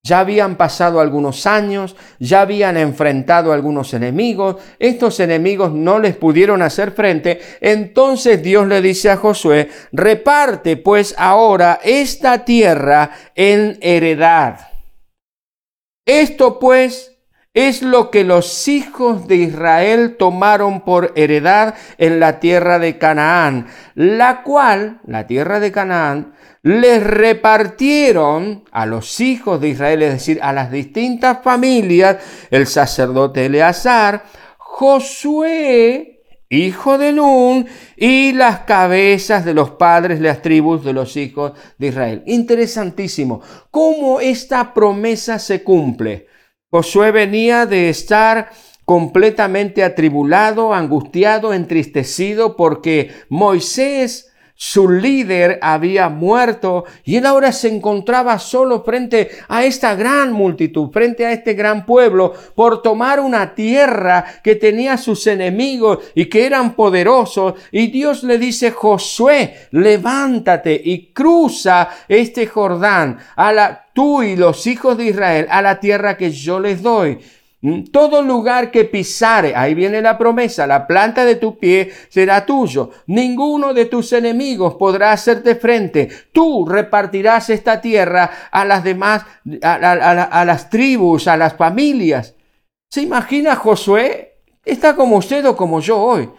Ya 0.05 0.19
habían 0.19 0.57
pasado 0.57 1.01
algunos 1.01 1.47
años, 1.47 1.95
ya 2.19 2.41
habían 2.41 2.77
enfrentado 2.77 3.53
algunos 3.53 3.95
enemigos, 3.95 4.57
estos 4.81 5.21
enemigos 5.21 5.73
no 5.73 6.01
les 6.01 6.17
pudieron 6.17 6.61
hacer 6.61 6.91
frente, 6.91 7.41
entonces 7.61 8.43
Dios 8.43 8.67
le 8.67 8.83
dice 8.83 9.11
a 9.11 9.17
Josué, 9.17 9.71
reparte 9.93 10.77
pues 10.77 11.15
ahora 11.17 11.79
esta 11.85 12.45
tierra 12.45 13.13
en 13.37 13.79
heredad. 13.81 14.73
Esto 16.05 16.59
pues 16.59 17.17
es 17.55 17.83
lo 17.83 18.11
que 18.11 18.25
los 18.25 18.67
hijos 18.67 19.29
de 19.29 19.37
Israel 19.37 20.17
tomaron 20.19 20.81
por 20.81 21.13
heredad 21.15 21.77
en 21.99 22.19
la 22.19 22.41
tierra 22.41 22.81
de 22.81 22.99
Canaán, 22.99 23.69
la 23.95 24.43
cual, 24.43 25.01
la 25.07 25.29
tierra 25.29 25.61
de 25.61 25.71
Canaán, 25.71 26.35
les 26.63 27.03
repartieron 27.03 28.65
a 28.71 28.87
los 28.87 29.21
hijos 29.21 29.61
de 29.61 29.71
Israel, 29.71 30.03
es 30.03 30.13
decir, 30.13 30.39
a 30.43 30.53
las 30.53 30.71
distintas 30.71 31.43
familias, 31.43 32.19
el 32.51 32.67
sacerdote 32.67 33.47
Eleazar, 33.47 34.25
Josué, 34.59 36.21
hijo 36.49 36.99
de 36.99 37.13
Nun, 37.13 37.67
y 37.97 38.33
las 38.33 38.61
cabezas 38.61 39.45
de 39.45 39.55
los 39.55 39.71
padres 39.71 40.21
de 40.21 40.29
las 40.29 40.41
tribus 40.41 40.85
de 40.85 40.93
los 40.93 41.17
hijos 41.17 41.53
de 41.79 41.89
Israel. 41.89 42.23
Interesantísimo, 42.27 43.43
cómo 43.71 44.21
esta 44.21 44.73
promesa 44.73 45.41
se 45.41 45.65
cumple. 45.65 46.29
Josué 46.71 47.11
venía 47.11 47.67
de 47.67 47.89
estar 47.89 48.51
completamente 48.85 49.83
atribulado, 49.83 50.73
angustiado, 50.73 51.53
entristecido, 51.53 52.57
porque 52.57 53.11
Moisés 53.29 54.32
su 54.65 54.89
líder 54.89 55.59
había 55.61 56.09
muerto 56.09 56.85
y 57.03 57.17
él 57.17 57.27
ahora 57.27 57.51
se 57.51 57.67
encontraba 57.67 58.39
solo 58.39 58.85
frente 58.85 59.29
a 59.49 59.65
esta 59.65 59.97
gran 59.97 60.33
multitud, 60.33 60.93
frente 60.93 61.27
a 61.27 61.33
este 61.33 61.55
gran 61.55 61.85
pueblo, 61.85 62.33
por 62.55 62.81
tomar 62.81 63.19
una 63.19 63.57
tierra 63.57 64.25
que 64.41 64.55
tenía 64.55 64.97
sus 64.99 65.27
enemigos 65.27 65.99
y 66.15 66.27
que 66.27 66.47
eran 66.47 66.77
poderosos. 66.77 67.55
Y 67.73 67.89
Dios 67.89 68.23
le 68.23 68.39
dice, 68.39 68.71
Josué, 68.71 69.67
levántate 69.73 70.81
y 70.85 71.07
cruza 71.13 71.89
este 72.07 72.47
Jordán 72.47 73.19
a 73.35 73.53
la, 73.53 73.87
tú 73.93 74.23
y 74.23 74.37
los 74.37 74.65
hijos 74.69 74.97
de 74.97 75.07
Israel 75.07 75.49
a 75.51 75.61
la 75.61 75.81
tierra 75.81 76.17
que 76.17 76.31
yo 76.31 76.61
les 76.61 76.83
doy. 76.83 77.19
Mm, 77.65 77.85
todo 77.93 78.23
lugar 78.23 78.73
que 78.73 78.85
pisare, 78.85 79.55
ahí 79.55 79.75
viene 79.75 80.03
la 80.03 80.19
promesa, 80.19 80.67
la 80.67 80.85
planta 80.85 81.25
de 81.25 81.37
tu 81.37 81.59
pie 81.61 81.93
será 82.09 82.45
tuyo. 82.45 82.91
Ninguno 83.07 83.73
de 83.73 83.87
tus 83.87 84.13
enemigos 84.13 84.75
podrá 84.75 85.13
hacerte 85.13 85.55
frente. 85.55 86.09
Tú 86.33 86.67
repartirás 86.67 87.51
esta 87.51 87.81
tierra 87.81 88.49
a 88.51 88.65
las 88.65 88.83
demás, 88.83 89.25
a, 89.63 90.45
las 90.45 90.71
tribus, 90.71 91.29
a 91.29 91.37
las 91.37 91.55
familias. 91.55 92.35
¿Se 92.91 93.03
imagina 93.03 93.55
Josué? 93.55 94.41
Está 94.65 94.97
como 94.97 95.17
usted 95.17 95.47
o 95.47 95.57
como 95.57 95.81
yo 95.81 96.01
hoy. 96.01 96.31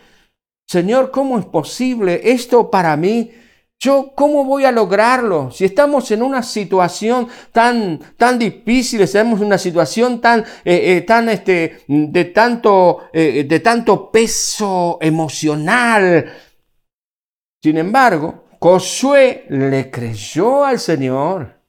Señor, 0.67 1.09
¿cómo 1.09 1.39
es 1.39 1.45
posible 1.45 2.19
esto 2.23 2.69
para 2.69 2.97
mí? 2.97 3.31
Yo, 3.79 4.13
¿cómo 4.15 4.45
voy 4.45 4.63
a 4.63 4.71
lograrlo? 4.71 5.51
Si 5.51 5.65
estamos 5.65 6.09
en 6.11 6.23
una 6.23 6.41
situación 6.41 7.27
tan, 7.51 7.99
tan 8.15 8.39
difícil, 8.39 9.01
estamos 9.01 9.41
en 9.41 9.47
una 9.47 9.57
situación 9.57 10.21
tan, 10.21 10.39
eh, 10.63 10.95
eh, 10.95 11.01
tan, 11.01 11.27
este, 11.27 11.83
de 11.87 12.25
tanto, 12.25 13.09
eh, 13.11 13.43
de 13.43 13.59
tanto 13.59 14.09
peso 14.09 14.97
emocional. 15.01 16.31
Sin 17.61 17.77
embargo, 17.77 18.45
Josué 18.59 19.45
le 19.49 19.91
creyó 19.91 20.63
al 20.63 20.79
Señor. 20.79 21.59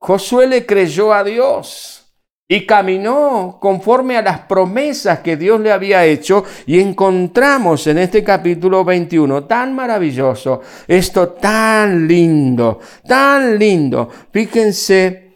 Josué 0.00 0.46
le 0.46 0.64
creyó 0.64 1.12
a 1.12 1.24
Dios 1.24 2.07
y 2.50 2.64
caminó 2.64 3.58
conforme 3.60 4.16
a 4.16 4.22
las 4.22 4.40
promesas 4.40 5.18
que 5.18 5.36
Dios 5.36 5.60
le 5.60 5.70
había 5.70 6.06
hecho 6.06 6.44
y 6.64 6.80
encontramos 6.80 7.86
en 7.86 7.98
este 7.98 8.24
capítulo 8.24 8.84
21 8.86 9.44
tan 9.44 9.74
maravilloso, 9.74 10.62
esto 10.86 11.28
tan 11.28 12.08
lindo, 12.08 12.80
tan 13.06 13.58
lindo. 13.58 14.08
Fíjense, 14.32 15.34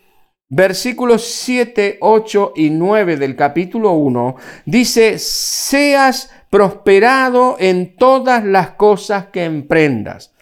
versículos 0.49 1.23
7, 1.23 1.99
8 2.01 2.55
y 2.57 2.71
9 2.71 3.19
del 3.19 3.37
capítulo 3.37 3.93
1 3.93 4.37
dice, 4.65 5.19
seas 5.19 6.31
prosperado 6.49 7.57
en 7.59 7.95
todas 7.97 8.43
las 8.43 8.71
cosas 8.71 9.27
que 9.27 9.45
emprendas. 9.45 10.33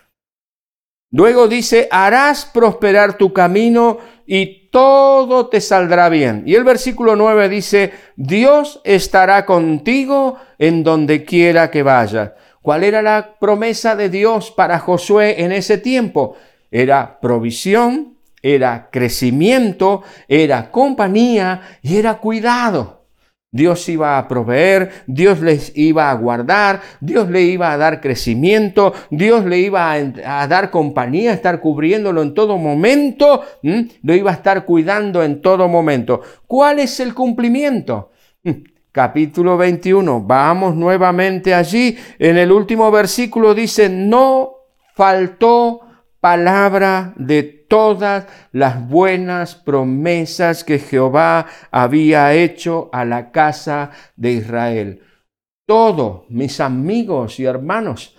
Luego 1.10 1.48
dice, 1.48 1.88
harás 1.90 2.44
prosperar 2.44 3.18
tu 3.18 3.32
camino 3.32 3.98
y 4.24 4.59
todo 4.70 5.48
te 5.48 5.60
saldrá 5.60 6.08
bien. 6.08 6.44
Y 6.46 6.54
el 6.54 6.64
versículo 6.64 7.16
9 7.16 7.48
dice, 7.48 7.92
Dios 8.16 8.80
estará 8.84 9.44
contigo 9.44 10.36
en 10.58 10.82
donde 10.82 11.24
quiera 11.24 11.70
que 11.70 11.82
vayas. 11.82 12.32
¿Cuál 12.62 12.84
era 12.84 13.02
la 13.02 13.36
promesa 13.38 13.96
de 13.96 14.08
Dios 14.08 14.50
para 14.50 14.78
Josué 14.78 15.42
en 15.42 15.52
ese 15.52 15.78
tiempo? 15.78 16.36
Era 16.70 17.18
provisión, 17.20 18.18
era 18.42 18.88
crecimiento, 18.90 20.02
era 20.28 20.70
compañía 20.70 21.78
y 21.82 21.96
era 21.96 22.18
cuidado. 22.18 22.99
Dios 23.52 23.88
iba 23.88 24.16
a 24.16 24.28
proveer, 24.28 25.04
Dios 25.08 25.40
les 25.40 25.76
iba 25.76 26.10
a 26.10 26.14
guardar, 26.14 26.80
Dios 27.00 27.28
le 27.28 27.42
iba 27.42 27.72
a 27.72 27.76
dar 27.76 28.00
crecimiento, 28.00 28.94
Dios 29.10 29.44
le 29.44 29.58
iba 29.58 29.92
a, 29.92 30.46
dar 30.46 30.70
compañía, 30.70 31.32
estar 31.32 31.60
cubriéndolo 31.60 32.22
en 32.22 32.32
todo 32.32 32.58
momento, 32.58 33.42
lo 33.62 34.14
iba 34.14 34.30
a 34.30 34.34
estar 34.34 34.64
cuidando 34.64 35.24
en 35.24 35.42
todo 35.42 35.66
momento. 35.68 36.20
¿Cuál 36.46 36.78
es 36.78 37.00
el 37.00 37.12
cumplimiento? 37.12 38.12
Capítulo 38.92 39.56
21, 39.56 40.22
vamos 40.22 40.76
nuevamente 40.76 41.52
allí. 41.52 41.96
En 42.20 42.36
el 42.38 42.52
último 42.52 42.90
versículo 42.92 43.52
dice, 43.52 43.88
no 43.88 44.52
faltó 44.94 45.80
palabra 46.20 47.14
de 47.16 47.59
todas 47.70 48.26
las 48.50 48.88
buenas 48.88 49.54
promesas 49.54 50.64
que 50.64 50.80
Jehová 50.80 51.46
había 51.70 52.34
hecho 52.34 52.90
a 52.92 53.04
la 53.04 53.30
casa 53.30 53.92
de 54.16 54.32
Israel. 54.32 55.02
Todo, 55.66 56.26
mis 56.28 56.58
amigos 56.58 57.38
y 57.38 57.44
hermanos, 57.44 58.16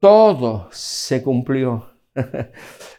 todo 0.00 0.68
se 0.70 1.22
cumplió. 1.22 1.94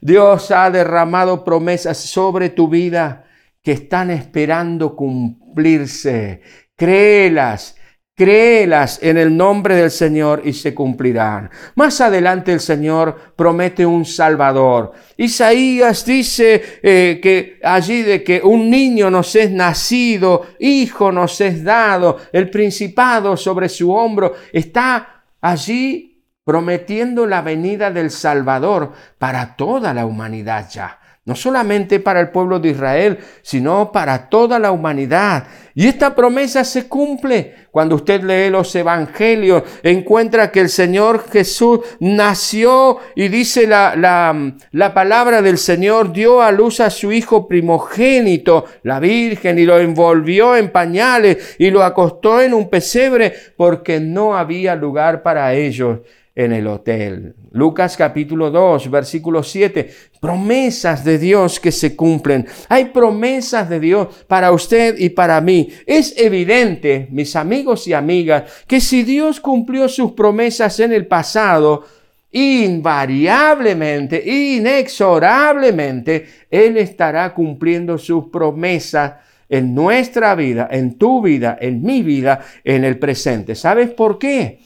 Dios 0.01 0.49
ha 0.49 0.71
derramado 0.71 1.43
promesas 1.43 1.97
sobre 1.97 2.49
tu 2.49 2.67
vida 2.67 3.25
que 3.61 3.73
están 3.73 4.09
esperando 4.09 4.95
cumplirse. 4.95 6.41
Créelas 6.75 7.75
Créelas 8.15 8.99
en 9.01 9.17
el 9.17 9.35
nombre 9.35 9.75
del 9.75 9.89
Señor 9.89 10.41
y 10.43 10.53
se 10.53 10.75
cumplirán. 10.75 11.49
Más 11.75 12.01
adelante 12.01 12.51
el 12.51 12.59
Señor 12.59 13.33
promete 13.35 13.85
un 13.85 14.05
Salvador. 14.05 14.91
Isaías 15.17 16.05
dice 16.05 16.79
eh, 16.83 17.19
que 17.23 17.59
allí 17.63 18.01
de 18.03 18.23
que 18.23 18.41
un 18.43 18.69
niño 18.69 19.09
nos 19.09 19.35
es 19.35 19.49
nacido, 19.49 20.45
hijo 20.59 21.11
nos 21.11 21.39
es 21.41 21.63
dado, 21.63 22.17
el 22.31 22.49
principado 22.49 23.37
sobre 23.37 23.69
su 23.69 23.91
hombro, 23.91 24.35
está 24.51 25.23
allí 25.39 26.23
prometiendo 26.43 27.25
la 27.25 27.41
venida 27.41 27.91
del 27.91 28.11
Salvador 28.11 28.91
para 29.17 29.55
toda 29.55 29.93
la 29.93 30.05
humanidad 30.05 30.69
ya 30.69 31.00
no 31.23 31.35
solamente 31.35 31.99
para 31.99 32.19
el 32.19 32.29
pueblo 32.29 32.59
de 32.59 32.69
Israel, 32.69 33.19
sino 33.43 33.91
para 33.91 34.27
toda 34.27 34.57
la 34.57 34.71
humanidad. 34.71 35.45
Y 35.75 35.87
esta 35.87 36.15
promesa 36.15 36.63
se 36.63 36.87
cumple. 36.87 37.53
Cuando 37.69 37.95
usted 37.95 38.23
lee 38.23 38.49
los 38.49 38.75
evangelios, 38.75 39.63
encuentra 39.83 40.51
que 40.51 40.61
el 40.61 40.69
Señor 40.69 41.23
Jesús 41.31 41.81
nació 41.99 42.97
y 43.15 43.27
dice 43.27 43.67
la, 43.67 43.95
la, 43.95 44.55
la 44.71 44.93
palabra 44.95 45.43
del 45.43 45.59
Señor, 45.59 46.11
dio 46.11 46.41
a 46.41 46.51
luz 46.51 46.79
a 46.79 46.89
su 46.89 47.11
hijo 47.11 47.47
primogénito, 47.47 48.65
la 48.81 48.99
Virgen, 48.99 49.59
y 49.59 49.65
lo 49.65 49.79
envolvió 49.79 50.55
en 50.55 50.71
pañales 50.71 51.55
y 51.59 51.69
lo 51.69 51.83
acostó 51.83 52.41
en 52.41 52.55
un 52.55 52.67
pesebre 52.67 53.33
porque 53.55 53.99
no 53.99 54.35
había 54.35 54.75
lugar 54.75 55.21
para 55.21 55.53
ellos 55.53 55.99
en 56.35 56.53
el 56.53 56.67
hotel. 56.67 57.35
Lucas 57.51 57.97
capítulo 57.97 58.49
2, 58.49 58.89
versículo 58.89 59.43
7. 59.43 59.91
Promesas 60.19 61.03
de 61.03 61.17
Dios 61.17 61.59
que 61.59 61.71
se 61.71 61.95
cumplen. 61.95 62.47
Hay 62.69 62.85
promesas 62.85 63.69
de 63.69 63.79
Dios 63.79 64.07
para 64.27 64.51
usted 64.51 64.97
y 64.97 65.09
para 65.09 65.41
mí. 65.41 65.69
Es 65.85 66.15
evidente, 66.17 67.07
mis 67.11 67.35
amigos 67.35 67.87
y 67.87 67.93
amigas, 67.93 68.43
que 68.67 68.79
si 68.79 69.03
Dios 69.03 69.39
cumplió 69.39 69.89
sus 69.89 70.13
promesas 70.13 70.79
en 70.79 70.93
el 70.93 71.07
pasado, 71.07 71.85
invariablemente, 72.31 74.23
inexorablemente, 74.25 76.25
Él 76.49 76.77
estará 76.77 77.33
cumpliendo 77.33 77.97
sus 77.97 78.29
promesas 78.29 79.15
en 79.49 79.75
nuestra 79.75 80.33
vida, 80.35 80.69
en 80.71 80.97
tu 80.97 81.21
vida, 81.21 81.57
en 81.59 81.83
mi 81.83 82.03
vida, 82.03 82.39
en 82.63 82.85
el 82.85 82.97
presente. 82.97 83.53
¿Sabes 83.53 83.89
por 83.89 84.17
qué? 84.17 84.59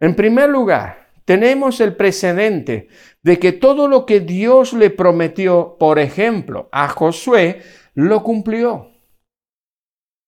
En 0.00 0.16
primer 0.16 0.48
lugar, 0.48 1.10
tenemos 1.24 1.80
el 1.80 1.94
precedente 1.94 2.88
de 3.22 3.38
que 3.38 3.52
todo 3.52 3.86
lo 3.86 4.06
que 4.06 4.20
Dios 4.20 4.72
le 4.72 4.90
prometió, 4.90 5.76
por 5.78 5.98
ejemplo, 5.98 6.68
a 6.72 6.88
Josué, 6.88 7.62
lo 7.94 8.22
cumplió. 8.22 8.90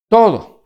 Todo. 0.09 0.63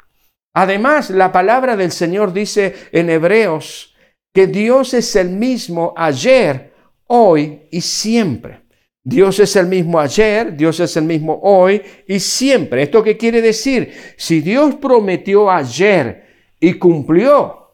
Además, 0.55 1.11
la 1.11 1.31
palabra 1.33 1.77
del 1.77 1.93
Señor 1.93 2.33
dice 2.33 2.75
en 2.93 3.11
Hebreos 3.11 3.95
que 4.35 4.47
Dios 4.47 4.93
es 4.93 5.15
el 5.17 5.31
mismo 5.31 5.95
ayer, 5.97 6.75
hoy 7.07 7.63
y 7.71 7.81
siempre. 7.81 8.63
Dios 9.05 9.39
es 9.39 9.55
el 9.55 9.67
mismo 9.69 10.01
ayer, 10.01 10.57
Dios 10.57 10.81
es 10.81 10.97
el 10.97 11.05
mismo 11.05 11.39
hoy 11.43 11.81
y 12.09 12.19
siempre. 12.19 12.83
¿Esto 12.83 13.05
qué 13.05 13.17
quiere 13.17 13.41
decir? 13.41 13.93
Si 14.17 14.41
Dios 14.41 14.75
prometió 14.75 15.49
ayer 15.49 16.27
y 16.59 16.75
cumplió, 16.75 17.66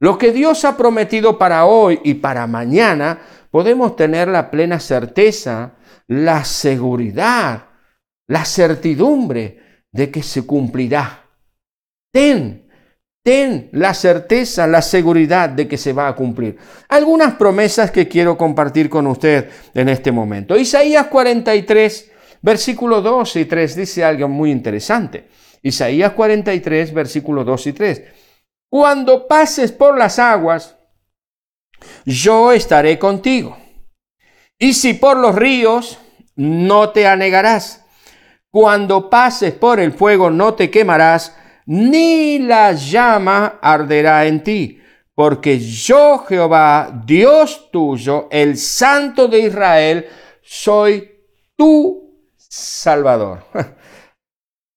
lo 0.00 0.16
que 0.16 0.32
Dios 0.32 0.64
ha 0.64 0.76
prometido 0.76 1.38
para 1.38 1.66
hoy 1.66 2.00
y 2.02 2.14
para 2.14 2.46
mañana, 2.46 3.20
podemos 3.50 3.96
tener 3.96 4.28
la 4.28 4.50
plena 4.50 4.80
certeza, 4.80 5.74
la 6.06 6.44
seguridad, 6.44 7.66
la 8.26 8.44
certidumbre 8.46 9.84
de 9.92 10.10
que 10.10 10.22
se 10.22 10.46
cumplirá. 10.46 11.26
Ten, 12.10 12.66
ten 13.22 13.68
la 13.72 13.92
certeza, 13.92 14.66
la 14.66 14.80
seguridad 14.80 15.50
de 15.50 15.68
que 15.68 15.76
se 15.76 15.92
va 15.92 16.08
a 16.08 16.16
cumplir. 16.16 16.56
Algunas 16.88 17.34
promesas 17.34 17.90
que 17.90 18.08
quiero 18.08 18.38
compartir 18.38 18.88
con 18.88 19.06
usted 19.06 19.50
en 19.74 19.90
este 19.90 20.10
momento. 20.10 20.56
Isaías 20.56 21.08
43, 21.08 22.10
versículo 22.40 23.02
2 23.02 23.36
y 23.36 23.44
3 23.44 23.76
dice 23.76 24.02
algo 24.02 24.28
muy 24.28 24.50
interesante. 24.50 25.28
Isaías 25.62 26.12
43, 26.12 26.94
versículo 26.94 27.44
2 27.44 27.66
y 27.66 27.72
3. 27.74 28.02
Cuando 28.70 29.26
pases 29.26 29.72
por 29.72 29.98
las 29.98 30.20
aguas, 30.20 30.76
yo 32.04 32.52
estaré 32.52 32.98
contigo. 33.00 33.58
Y 34.58 34.74
si 34.74 34.94
por 34.94 35.16
los 35.16 35.34
ríos, 35.34 35.98
no 36.36 36.90
te 36.90 37.06
anegarás. 37.06 37.84
Cuando 38.48 39.10
pases 39.10 39.52
por 39.54 39.80
el 39.80 39.92
fuego, 39.92 40.30
no 40.30 40.54
te 40.54 40.70
quemarás, 40.70 41.36
ni 41.66 42.38
la 42.38 42.72
llama 42.72 43.58
arderá 43.60 44.26
en 44.26 44.44
ti. 44.44 44.80
Porque 45.14 45.58
yo, 45.58 46.24
Jehová, 46.28 47.02
Dios 47.04 47.70
tuyo, 47.72 48.28
el 48.30 48.56
Santo 48.56 49.26
de 49.26 49.40
Israel, 49.40 50.08
soy 50.42 51.10
tu 51.56 52.28
Salvador. 52.36 53.44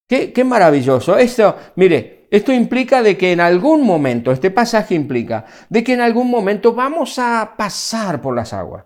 qué, 0.07 0.33
qué 0.33 0.43
maravilloso. 0.43 1.17
Esto, 1.17 1.55
mire, 1.75 2.12
esto 2.33 2.51
implica 2.51 3.03
de 3.03 3.15
que 3.15 3.31
en 3.31 3.39
algún 3.39 3.85
momento, 3.85 4.31
este 4.31 4.49
pasaje 4.49 4.95
implica 4.95 5.45
de 5.69 5.83
que 5.83 5.93
en 5.93 6.01
algún 6.01 6.31
momento 6.31 6.73
vamos 6.73 7.19
a 7.19 7.53
pasar 7.55 8.21
por 8.21 8.35
las 8.35 8.53
aguas 8.53 8.85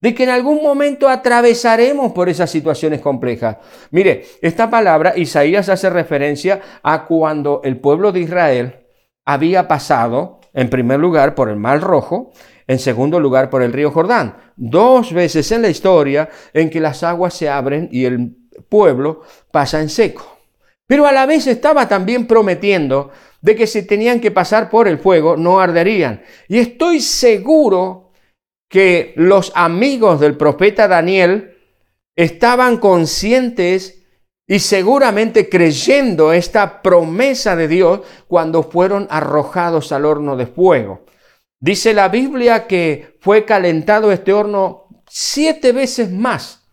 de 0.00 0.14
que 0.14 0.24
en 0.24 0.30
algún 0.30 0.62
momento 0.62 1.08
atravesaremos 1.08 2.12
por 2.12 2.28
esas 2.28 2.50
situaciones 2.50 3.00
complejas. 3.00 3.56
Mire, 3.90 4.24
esta 4.40 4.70
palabra, 4.70 5.14
Isaías 5.16 5.68
hace 5.68 5.90
referencia 5.90 6.60
a 6.82 7.06
cuando 7.06 7.60
el 7.64 7.78
pueblo 7.80 8.12
de 8.12 8.20
Israel 8.20 8.86
había 9.24 9.66
pasado, 9.66 10.40
en 10.52 10.70
primer 10.70 11.00
lugar, 11.00 11.34
por 11.34 11.48
el 11.48 11.56
Mar 11.56 11.80
Rojo, 11.80 12.32
en 12.66 12.78
segundo 12.78 13.18
lugar, 13.20 13.50
por 13.50 13.62
el 13.62 13.72
río 13.72 13.90
Jordán. 13.90 14.36
Dos 14.56 15.12
veces 15.12 15.50
en 15.50 15.62
la 15.62 15.68
historia 15.68 16.28
en 16.52 16.70
que 16.70 16.80
las 16.80 17.02
aguas 17.02 17.34
se 17.34 17.48
abren 17.48 17.88
y 17.90 18.04
el 18.04 18.36
pueblo 18.68 19.22
pasa 19.50 19.80
en 19.80 19.88
seco. 19.88 20.35
Pero 20.86 21.06
a 21.06 21.12
la 21.12 21.26
vez 21.26 21.46
estaba 21.46 21.88
también 21.88 22.26
prometiendo 22.26 23.10
de 23.40 23.56
que 23.56 23.66
si 23.66 23.82
tenían 23.82 24.20
que 24.20 24.30
pasar 24.30 24.70
por 24.70 24.88
el 24.88 24.98
fuego, 24.98 25.36
no 25.36 25.60
arderían. 25.60 26.22
Y 26.48 26.58
estoy 26.58 27.00
seguro 27.00 28.12
que 28.68 29.12
los 29.16 29.52
amigos 29.54 30.20
del 30.20 30.36
profeta 30.36 30.88
Daniel 30.88 31.56
estaban 32.16 32.78
conscientes 32.78 34.04
y 34.48 34.60
seguramente 34.60 35.48
creyendo 35.48 36.32
esta 36.32 36.82
promesa 36.82 37.56
de 37.56 37.68
Dios 37.68 38.00
cuando 38.28 38.62
fueron 38.62 39.06
arrojados 39.10 39.90
al 39.92 40.04
horno 40.04 40.36
de 40.36 40.46
fuego. 40.46 41.04
Dice 41.60 41.94
la 41.94 42.08
Biblia 42.08 42.66
que 42.66 43.16
fue 43.20 43.44
calentado 43.44 44.12
este 44.12 44.32
horno 44.32 44.86
siete 45.08 45.72
veces 45.72 46.10
más 46.10 46.65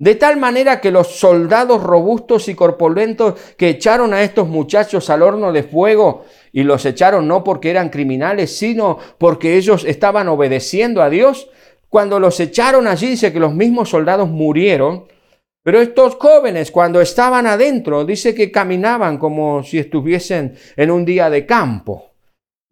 de 0.00 0.14
tal 0.14 0.38
manera 0.38 0.80
que 0.80 0.90
los 0.90 1.18
soldados 1.18 1.82
robustos 1.82 2.48
y 2.48 2.54
corpulentos 2.54 3.34
que 3.58 3.68
echaron 3.68 4.14
a 4.14 4.22
estos 4.22 4.48
muchachos 4.48 5.10
al 5.10 5.22
horno 5.22 5.52
de 5.52 5.62
fuego 5.62 6.24
y 6.52 6.62
los 6.62 6.86
echaron 6.86 7.28
no 7.28 7.44
porque 7.44 7.68
eran 7.68 7.90
criminales, 7.90 8.56
sino 8.56 8.98
porque 9.18 9.58
ellos 9.58 9.84
estaban 9.84 10.26
obedeciendo 10.28 11.02
a 11.02 11.10
Dios, 11.10 11.50
cuando 11.90 12.18
los 12.18 12.40
echaron 12.40 12.86
allí 12.86 13.08
dice 13.08 13.30
que 13.30 13.40
los 13.40 13.52
mismos 13.52 13.90
soldados 13.90 14.30
murieron, 14.30 15.04
pero 15.62 15.82
estos 15.82 16.14
jóvenes 16.14 16.70
cuando 16.70 17.02
estaban 17.02 17.46
adentro 17.46 18.06
dice 18.06 18.34
que 18.34 18.50
caminaban 18.50 19.18
como 19.18 19.62
si 19.62 19.78
estuviesen 19.78 20.56
en 20.76 20.90
un 20.90 21.04
día 21.04 21.28
de 21.28 21.44
campo, 21.44 22.12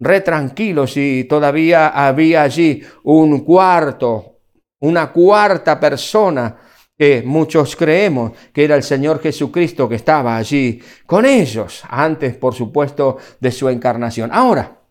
re 0.00 0.22
tranquilos 0.22 0.96
y 0.96 1.24
todavía 1.24 1.88
había 1.88 2.44
allí 2.44 2.82
un 3.04 3.40
cuarto, 3.40 4.38
una 4.80 5.12
cuarta 5.12 5.78
persona 5.78 6.67
que 6.98 7.22
muchos 7.24 7.76
creemos 7.76 8.32
que 8.52 8.64
era 8.64 8.74
el 8.74 8.82
Señor 8.82 9.22
Jesucristo 9.22 9.88
que 9.88 9.94
estaba 9.94 10.36
allí 10.36 10.82
con 11.06 11.24
ellos, 11.24 11.84
antes, 11.88 12.36
por 12.36 12.54
supuesto, 12.54 13.18
de 13.38 13.52
su 13.52 13.68
encarnación. 13.68 14.30
Ahora, 14.32 14.82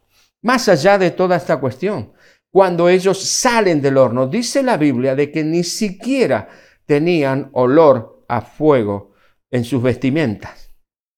más 0.41 0.69
allá 0.69 0.97
de 0.97 1.11
toda 1.11 1.35
esta 1.35 1.57
cuestión, 1.59 2.13
cuando 2.49 2.87
ellos 2.87 3.21
salen 3.21 3.81
del 3.81 3.97
horno, 3.97 4.25
dice 4.25 4.63
la 4.63 4.77
Biblia 4.77 5.15
de 5.15 5.29
que 5.31 5.43
ni 5.43 5.65
siquiera 5.65 6.47
tenían 6.85 7.49
olor 7.51 8.23
a 8.29 8.39
fuego 8.39 9.11
en 9.51 9.65
sus 9.65 9.83
vestimentas. 9.83 10.71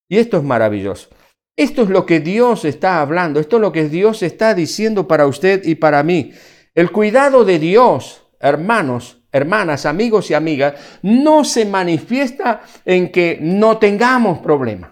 Y 0.09 0.17
esto 0.17 0.37
es 0.37 0.43
maravilloso. 0.43 1.09
Esto 1.55 1.83
es 1.83 1.89
lo 1.89 2.05
que 2.05 2.19
Dios 2.19 2.65
está 2.65 3.01
hablando, 3.01 3.39
esto 3.39 3.57
es 3.57 3.61
lo 3.61 3.71
que 3.71 3.89
Dios 3.89 4.23
está 4.23 4.55
diciendo 4.55 5.07
para 5.07 5.27
usted 5.27 5.63
y 5.65 5.75
para 5.75 6.01
mí. 6.01 6.31
El 6.73 6.91
cuidado 6.91 7.45
de 7.45 7.59
Dios, 7.59 8.27
hermanos, 8.39 9.18
hermanas, 9.31 9.85
amigos 9.85 10.29
y 10.31 10.33
amigas, 10.33 10.73
no 11.01 11.43
se 11.43 11.65
manifiesta 11.65 12.61
en 12.85 13.11
que 13.11 13.37
no 13.41 13.77
tengamos 13.77 14.39
problemas. 14.39 14.91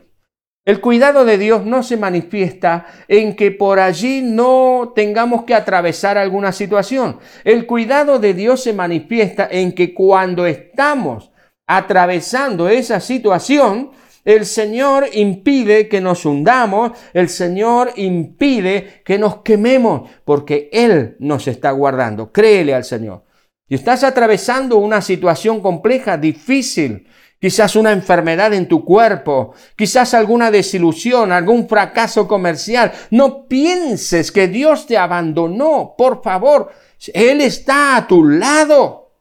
El 0.68 0.82
cuidado 0.82 1.24
de 1.24 1.38
Dios 1.38 1.66
no 1.66 1.82
se 1.82 1.96
manifiesta 1.96 2.88
en 3.08 3.38
que 3.38 3.52
por 3.52 3.80
allí 3.80 4.22
no 4.22 4.92
tengamos 4.94 5.46
que 5.46 5.54
atravesar 5.54 6.18
alguna 6.18 6.52
situación. 6.52 7.20
El 7.46 7.66
cuidado 7.66 8.20
de 8.20 8.34
Dios 8.34 8.64
se 8.64 8.74
manifiesta 8.74 9.48
en 9.50 9.72
que 9.72 9.94
cuando 9.94 10.46
estamos 10.46 11.32
atravesando 11.68 12.68
esa 12.68 13.00
situación, 13.00 13.92
el 14.26 14.46
Señor 14.46 15.06
impide 15.14 15.88
que 15.88 16.02
nos 16.02 16.26
hundamos, 16.26 16.92
el 17.14 17.30
Señor 17.30 17.94
impide 17.96 19.02
que 19.06 19.18
nos 19.18 19.38
quememos, 19.38 20.10
porque 20.26 20.70
Él 20.74 21.16
nos 21.20 21.48
está 21.48 21.72
guardando. 21.72 22.34
Créele 22.34 22.74
al 22.74 22.84
Señor. 22.84 23.24
Si 23.68 23.76
estás 23.76 24.04
atravesando 24.06 24.78
una 24.78 25.02
situación 25.02 25.60
compleja, 25.60 26.18
difícil, 26.18 27.06
quizás 27.40 27.76
una 27.76 27.92
enfermedad 27.92 28.54
en 28.54 28.68
tu 28.68 28.86
cuerpo, 28.86 29.54
quizás 29.76 30.14
alguna 30.14 30.52
desilusión, 30.52 31.34
algún 31.34 31.68
fracaso 31.68 32.28
comercial, 32.28 32.94
no 33.12 33.46
pienses 33.48 34.32
que 34.32 34.48
Dios 34.48 34.88
te 34.88 34.98
abandonó. 34.98 35.96
Por 35.98 36.24
favor, 36.24 36.72
Él 37.14 37.42
está 37.42 37.98
a 37.98 38.08
tu 38.08 38.24
lado. 38.24 39.12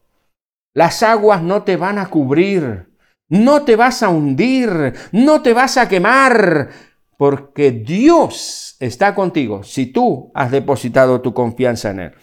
Las 0.73 1.03
aguas 1.03 1.41
no 1.41 1.63
te 1.63 1.75
van 1.75 1.97
a 1.97 2.09
cubrir, 2.09 2.87
no 3.27 3.63
te 3.63 3.75
vas 3.75 4.01
a 4.01 4.09
hundir, 4.09 4.93
no 5.11 5.41
te 5.41 5.51
vas 5.51 5.75
a 5.75 5.89
quemar, 5.89 6.69
porque 7.17 7.71
Dios 7.71 8.77
está 8.79 9.13
contigo 9.13 9.63
si 9.63 9.87
tú 9.87 10.31
has 10.33 10.51
depositado 10.51 11.19
tu 11.19 11.33
confianza 11.33 11.89
en 11.89 11.99
Él. 11.99 12.13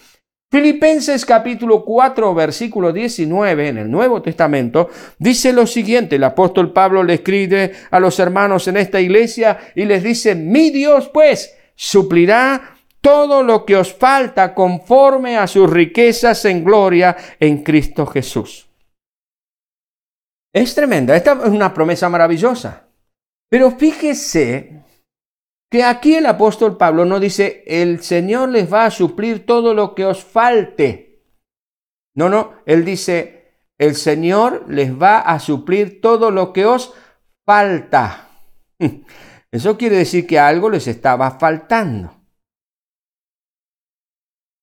Filipenses 0.54 1.26
capítulo 1.26 1.84
4, 1.84 2.32
versículo 2.32 2.92
19 2.92 3.70
en 3.70 3.78
el 3.78 3.90
Nuevo 3.90 4.22
Testamento 4.22 4.88
dice 5.18 5.52
lo 5.52 5.66
siguiente, 5.66 6.14
el 6.14 6.22
apóstol 6.22 6.72
Pablo 6.72 7.02
le 7.02 7.14
escribe 7.14 7.72
a 7.90 7.98
los 7.98 8.20
hermanos 8.20 8.68
en 8.68 8.76
esta 8.76 9.00
iglesia 9.00 9.58
y 9.74 9.84
les 9.84 10.04
dice, 10.04 10.36
mi 10.36 10.70
Dios 10.70 11.10
pues 11.12 11.56
suplirá 11.74 12.76
todo 13.00 13.42
lo 13.42 13.64
que 13.64 13.74
os 13.74 13.92
falta 13.94 14.54
conforme 14.54 15.36
a 15.36 15.48
sus 15.48 15.68
riquezas 15.68 16.44
en 16.44 16.62
gloria 16.62 17.16
en 17.40 17.64
Cristo 17.64 18.06
Jesús. 18.06 18.68
Es 20.52 20.72
tremenda, 20.72 21.16
esta 21.16 21.32
es 21.32 21.50
una 21.50 21.74
promesa 21.74 22.08
maravillosa. 22.08 22.84
Pero 23.50 23.72
fíjese 23.72 24.83
que 25.74 25.82
aquí 25.82 26.14
el 26.14 26.26
apóstol 26.26 26.76
Pablo 26.76 27.04
no 27.04 27.18
dice, 27.18 27.64
el 27.66 28.00
Señor 28.00 28.50
les 28.50 28.72
va 28.72 28.84
a 28.84 28.92
suplir 28.92 29.44
todo 29.44 29.74
lo 29.74 29.96
que 29.96 30.04
os 30.04 30.22
falte. 30.22 31.20
No, 32.14 32.28
no, 32.28 32.60
él 32.64 32.84
dice, 32.84 33.58
el 33.76 33.96
Señor 33.96 34.66
les 34.68 34.96
va 34.96 35.18
a 35.18 35.40
suplir 35.40 36.00
todo 36.00 36.30
lo 36.30 36.52
que 36.52 36.64
os 36.64 36.94
falta. 37.44 38.28
Eso 39.50 39.76
quiere 39.76 39.96
decir 39.96 40.28
que 40.28 40.38
algo 40.38 40.70
les 40.70 40.86
estaba 40.86 41.40
faltando. 41.40 42.22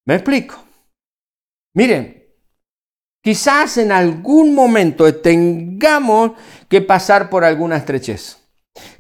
¿Me 0.06 0.16
explico? 0.16 0.64
Miren, 1.74 2.26
quizás 3.22 3.80
en 3.80 3.92
algún 3.92 4.56
momento 4.56 5.14
tengamos 5.16 6.40
que 6.70 6.80
pasar 6.80 7.30
por 7.30 7.44
alguna 7.44 7.76
estrechez. 7.76 8.38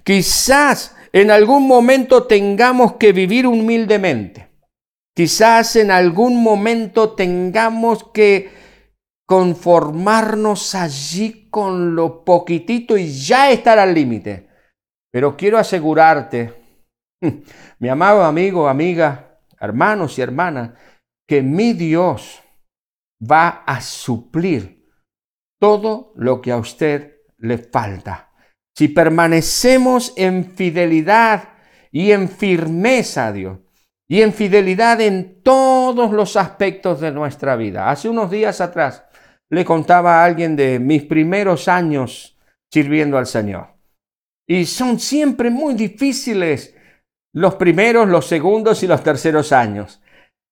Quizás 0.03 0.97
en 1.13 1.31
algún 1.31 1.67
momento 1.67 2.23
tengamos 2.23 2.93
que 2.93 3.11
vivir 3.11 3.45
humildemente. 3.47 4.49
Quizás 5.13 5.75
en 5.75 5.91
algún 5.91 6.41
momento 6.41 7.11
tengamos 7.11 8.05
que 8.13 8.49
conformarnos 9.25 10.73
allí 10.75 11.49
con 11.49 11.95
lo 11.95 12.23
poquitito 12.23 12.97
y 12.97 13.11
ya 13.11 13.51
estar 13.51 13.77
al 13.77 13.93
límite. 13.93 14.49
Pero 15.11 15.35
quiero 15.35 15.57
asegurarte, 15.57 16.53
mi 17.79 17.89
amado 17.89 18.23
amigo, 18.23 18.69
amiga, 18.69 19.39
hermanos 19.59 20.17
y 20.17 20.21
hermanas, 20.21 20.71
que 21.27 21.41
mi 21.41 21.73
Dios 21.73 22.41
va 23.21 23.63
a 23.65 23.81
suplir 23.81 24.89
todo 25.59 26.13
lo 26.15 26.41
que 26.41 26.51
a 26.51 26.57
usted 26.57 27.17
le 27.37 27.57
falta 27.57 28.30
si 28.75 28.87
permanecemos 28.87 30.13
en 30.15 30.45
fidelidad 30.45 31.49
y 31.91 32.11
en 32.11 32.29
firmeza 32.29 33.27
a 33.27 33.31
Dios, 33.31 33.59
y 34.07 34.21
en 34.21 34.33
fidelidad 34.33 34.99
en 34.99 35.41
todos 35.41 36.11
los 36.11 36.35
aspectos 36.35 36.99
de 36.99 37.11
nuestra 37.11 37.55
vida. 37.55 37.89
Hace 37.89 38.09
unos 38.09 38.29
días 38.29 38.59
atrás 38.59 39.05
le 39.49 39.63
contaba 39.63 40.21
a 40.21 40.25
alguien 40.25 40.55
de 40.55 40.79
mis 40.79 41.03
primeros 41.03 41.67
años 41.67 42.37
sirviendo 42.71 43.17
al 43.17 43.25
Señor. 43.25 43.67
Y 44.47 44.65
son 44.65 44.99
siempre 44.99 45.49
muy 45.49 45.75
difíciles 45.75 46.75
los 47.33 47.55
primeros, 47.55 48.07
los 48.09 48.25
segundos 48.25 48.83
y 48.83 48.87
los 48.87 49.03
terceros 49.03 49.53
años. 49.53 50.01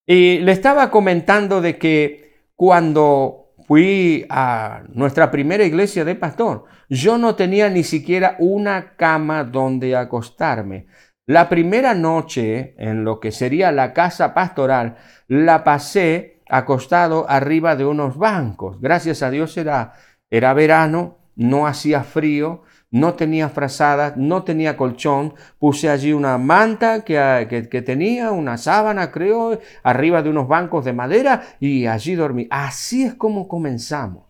Y 0.07 0.39
le 0.39 0.53
estaba 0.53 0.89
comentando 0.89 1.61
de 1.61 1.77
que 1.77 2.47
cuando 2.55 3.48
fui 3.69 4.25
a 4.29 4.81
nuestra 4.93 5.29
primera 5.29 5.63
iglesia 5.63 6.03
de 6.03 6.15
pastor, 6.15 6.65
yo 6.89 7.19
no 7.19 7.35
tenía 7.35 7.69
ni 7.69 7.83
siquiera 7.83 8.35
una 8.39 8.95
cama 8.95 9.43
donde 9.43 9.95
acostarme. 9.95 10.87
La 11.27 11.49
primera 11.49 11.93
noche 11.93 12.73
en 12.79 13.03
lo 13.03 13.19
que 13.19 13.31
sería 13.31 13.71
la 13.71 13.93
casa 13.93 14.33
pastoral 14.33 14.97
la 15.27 15.63
pasé 15.63 16.41
acostado 16.49 17.29
arriba 17.29 17.75
de 17.75 17.85
unos 17.85 18.17
bancos. 18.17 18.81
Gracias 18.81 19.21
a 19.21 19.29
Dios 19.29 19.55
era, 19.55 19.93
era 20.31 20.55
verano, 20.55 21.19
no 21.35 21.67
hacía 21.67 22.01
frío, 22.01 22.63
no 22.91 23.13
tenía 23.13 23.49
frazadas, 23.49 24.17
no 24.17 24.43
tenía 24.43 24.77
colchón. 24.77 25.33
Puse 25.59 25.89
allí 25.89 26.13
una 26.13 26.37
manta 26.37 27.03
que, 27.03 27.67
que, 27.69 27.81
tenía, 27.81 28.31
una 28.31 28.57
sábana 28.57 29.11
creo, 29.11 29.59
arriba 29.83 30.21
de 30.21 30.29
unos 30.29 30.47
bancos 30.47 30.85
de 30.85 30.93
madera 30.93 31.43
y 31.59 31.85
allí 31.85 32.15
dormí. 32.15 32.47
Así 32.49 33.03
es 33.03 33.13
como 33.15 33.47
comenzamos. 33.47 34.25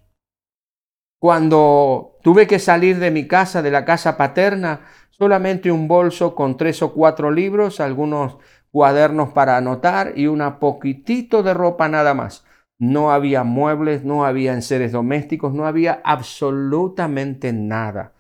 Cuando 1.20 2.18
tuve 2.24 2.48
que 2.48 2.60
salir 2.60 2.98
de 3.00 3.12
mi 3.12 3.28
casa, 3.28 3.62
de 3.62 3.72
la 3.72 3.84
casa 3.84 4.16
paterna, 4.18 4.82
solamente 5.10 5.72
un 5.72 5.88
bolso 5.88 6.34
con 6.34 6.56
tres 6.56 6.82
o 6.82 6.94
cuatro 6.94 7.30
libros, 7.30 7.80
algunos 7.80 8.38
cuadernos 8.72 9.30
para 9.30 9.58
anotar 9.58 10.14
y 10.16 10.28
una 10.28 10.60
poquitito 10.60 11.44
de 11.44 11.54
ropa 11.54 11.90
nada 11.90 12.14
más. 12.14 12.46
No 12.78 13.12
había 13.12 13.44
muebles, 13.44 14.06
no 14.06 14.24
había 14.24 14.54
enseres 14.54 14.94
domésticos, 14.94 15.54
no 15.54 15.66
había 15.66 16.02
absolutamente 16.06 17.52
nada. 17.52 18.14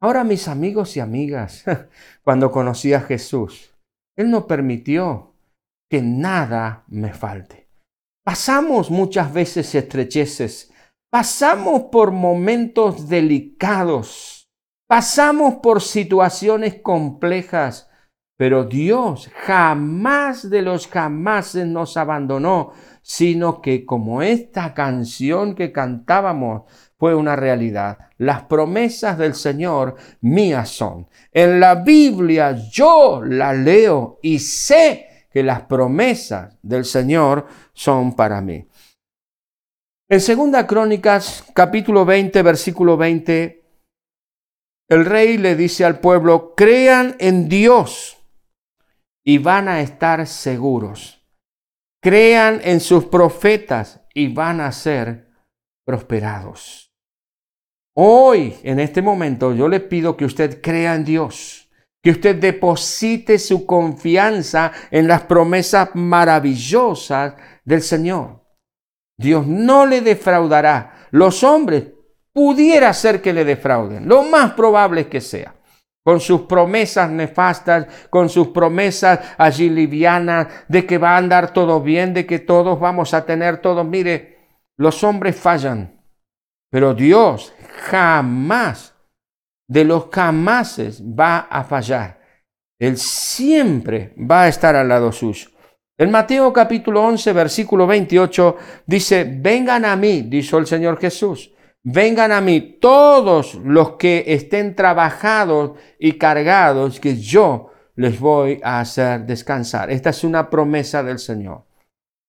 Ahora 0.00 0.24
mis 0.24 0.48
amigos 0.48 0.96
y 0.96 1.00
amigas, 1.00 1.64
cuando 2.24 2.50
conocí 2.50 2.92
a 2.94 3.00
Jesús, 3.00 3.74
Él 4.16 4.30
no 4.30 4.46
permitió 4.46 5.34
que 5.90 6.02
nada 6.02 6.84
me 6.88 7.12
falte. 7.12 7.68
Pasamos 8.24 8.90
muchas 8.90 9.32
veces 9.32 9.74
estrecheces, 9.74 10.72
pasamos 11.10 11.84
por 11.90 12.12
momentos 12.12 13.08
delicados, 13.08 14.40
Pasamos 14.90 15.58
por 15.62 15.82
situaciones 15.82 16.80
complejas, 16.82 17.88
pero 18.36 18.64
Dios 18.64 19.30
jamás 19.46 20.50
de 20.50 20.62
los 20.62 20.88
jamás 20.88 21.54
nos 21.54 21.96
abandonó, 21.96 22.72
sino 23.00 23.62
que 23.62 23.86
como 23.86 24.20
esta 24.20 24.74
canción 24.74 25.54
que 25.54 25.70
cantábamos 25.70 26.62
fue 27.00 27.14
una 27.14 27.34
realidad, 27.34 28.10
las 28.18 28.42
promesas 28.42 29.16
del 29.16 29.34
Señor 29.34 29.96
mías 30.20 30.68
son. 30.68 31.08
En 31.32 31.58
la 31.58 31.76
Biblia 31.76 32.54
yo 32.70 33.22
la 33.24 33.54
leo 33.54 34.18
y 34.20 34.38
sé 34.38 35.26
que 35.30 35.42
las 35.42 35.62
promesas 35.62 36.58
del 36.60 36.84
Señor 36.84 37.46
son 37.72 38.14
para 38.14 38.42
mí. 38.42 38.68
En 40.10 40.20
Segunda 40.20 40.66
Crónicas, 40.66 41.42
capítulo 41.54 42.04
20, 42.04 42.42
versículo 42.42 42.98
20, 42.98 43.64
el 44.90 45.06
rey 45.06 45.38
le 45.38 45.56
dice 45.56 45.86
al 45.86 46.00
pueblo, 46.00 46.54
crean 46.54 47.16
en 47.18 47.48
Dios 47.48 48.18
y 49.24 49.38
van 49.38 49.68
a 49.68 49.80
estar 49.80 50.26
seguros. 50.26 51.26
Crean 52.02 52.60
en 52.62 52.80
sus 52.80 53.06
profetas 53.06 54.02
y 54.12 54.34
van 54.34 54.60
a 54.60 54.70
ser 54.72 55.30
prosperados. 55.86 56.89
Hoy, 57.94 58.56
en 58.62 58.78
este 58.78 59.02
momento, 59.02 59.52
yo 59.52 59.68
le 59.68 59.80
pido 59.80 60.16
que 60.16 60.24
usted 60.24 60.60
crea 60.62 60.94
en 60.94 61.04
Dios, 61.04 61.68
que 62.02 62.12
usted 62.12 62.36
deposite 62.36 63.38
su 63.38 63.66
confianza 63.66 64.72
en 64.90 65.08
las 65.08 65.22
promesas 65.22 65.90
maravillosas 65.94 67.34
del 67.64 67.82
Señor. 67.82 68.44
Dios 69.18 69.46
no 69.46 69.86
le 69.86 70.00
defraudará. 70.00 71.08
Los 71.10 71.42
hombres 71.42 71.88
pudiera 72.32 72.94
ser 72.94 73.20
que 73.20 73.32
le 73.32 73.44
defrauden. 73.44 74.08
Lo 74.08 74.22
más 74.22 74.52
probable 74.52 75.02
es 75.02 75.06
que 75.08 75.20
sea. 75.20 75.54
Con 76.02 76.20
sus 76.20 76.42
promesas 76.42 77.10
nefastas, 77.10 77.86
con 78.08 78.30
sus 78.30 78.48
promesas 78.48 79.20
allí 79.36 79.68
livianas, 79.68 80.46
de 80.68 80.86
que 80.86 80.96
va 80.96 81.10
a 81.10 81.18
andar 81.18 81.52
todo 81.52 81.82
bien, 81.82 82.14
de 82.14 82.24
que 82.24 82.38
todos 82.38 82.80
vamos 82.80 83.12
a 83.12 83.26
tener 83.26 83.58
todo. 83.58 83.84
Mire, 83.84 84.38
los 84.78 85.04
hombres 85.04 85.36
fallan, 85.36 85.99
pero 86.70 86.94
Dios 86.94 87.52
jamás, 87.82 88.94
de 89.68 89.84
los 89.84 90.08
jamases, 90.10 91.02
va 91.02 91.40
a 91.40 91.64
fallar. 91.64 92.20
Él 92.78 92.96
siempre 92.96 94.14
va 94.18 94.44
a 94.44 94.48
estar 94.48 94.74
al 94.74 94.88
lado 94.88 95.12
suyo. 95.12 95.50
En 95.98 96.10
Mateo 96.10 96.50
capítulo 96.52 97.04
11, 97.04 97.32
versículo 97.34 97.86
28 97.86 98.56
dice, 98.86 99.24
vengan 99.24 99.84
a 99.84 99.96
mí, 99.96 100.22
dijo 100.22 100.56
el 100.56 100.66
Señor 100.66 100.98
Jesús 100.98 101.52
Vengan 101.82 102.30
a 102.30 102.42
mí 102.42 102.78
todos 102.78 103.54
los 103.54 103.92
que 103.92 104.24
estén 104.26 104.76
trabajados 104.76 105.78
y 105.98 106.12
cargados, 106.12 107.00
que 107.00 107.16
yo 107.16 107.70
les 107.96 108.20
voy 108.20 108.60
a 108.62 108.80
hacer 108.80 109.24
descansar. 109.24 109.90
Esta 109.90 110.10
es 110.10 110.22
una 110.22 110.50
promesa 110.50 111.02
del 111.02 111.18
Señor. 111.18 111.64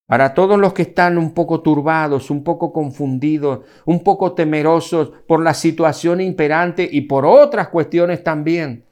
Para 0.05 0.33
todos 0.33 0.59
los 0.59 0.73
que 0.73 0.81
están 0.81 1.17
un 1.17 1.33
poco 1.33 1.61
turbados, 1.61 2.29
un 2.29 2.43
poco 2.43 2.73
confundidos, 2.73 3.61
un 3.85 4.03
poco 4.03 4.33
temerosos 4.33 5.11
por 5.27 5.41
la 5.41 5.53
situación 5.53 6.19
imperante 6.19 6.87
y 6.91 7.01
por 7.01 7.25
otras 7.25 7.69
cuestiones 7.69 8.23
también. 8.23 8.85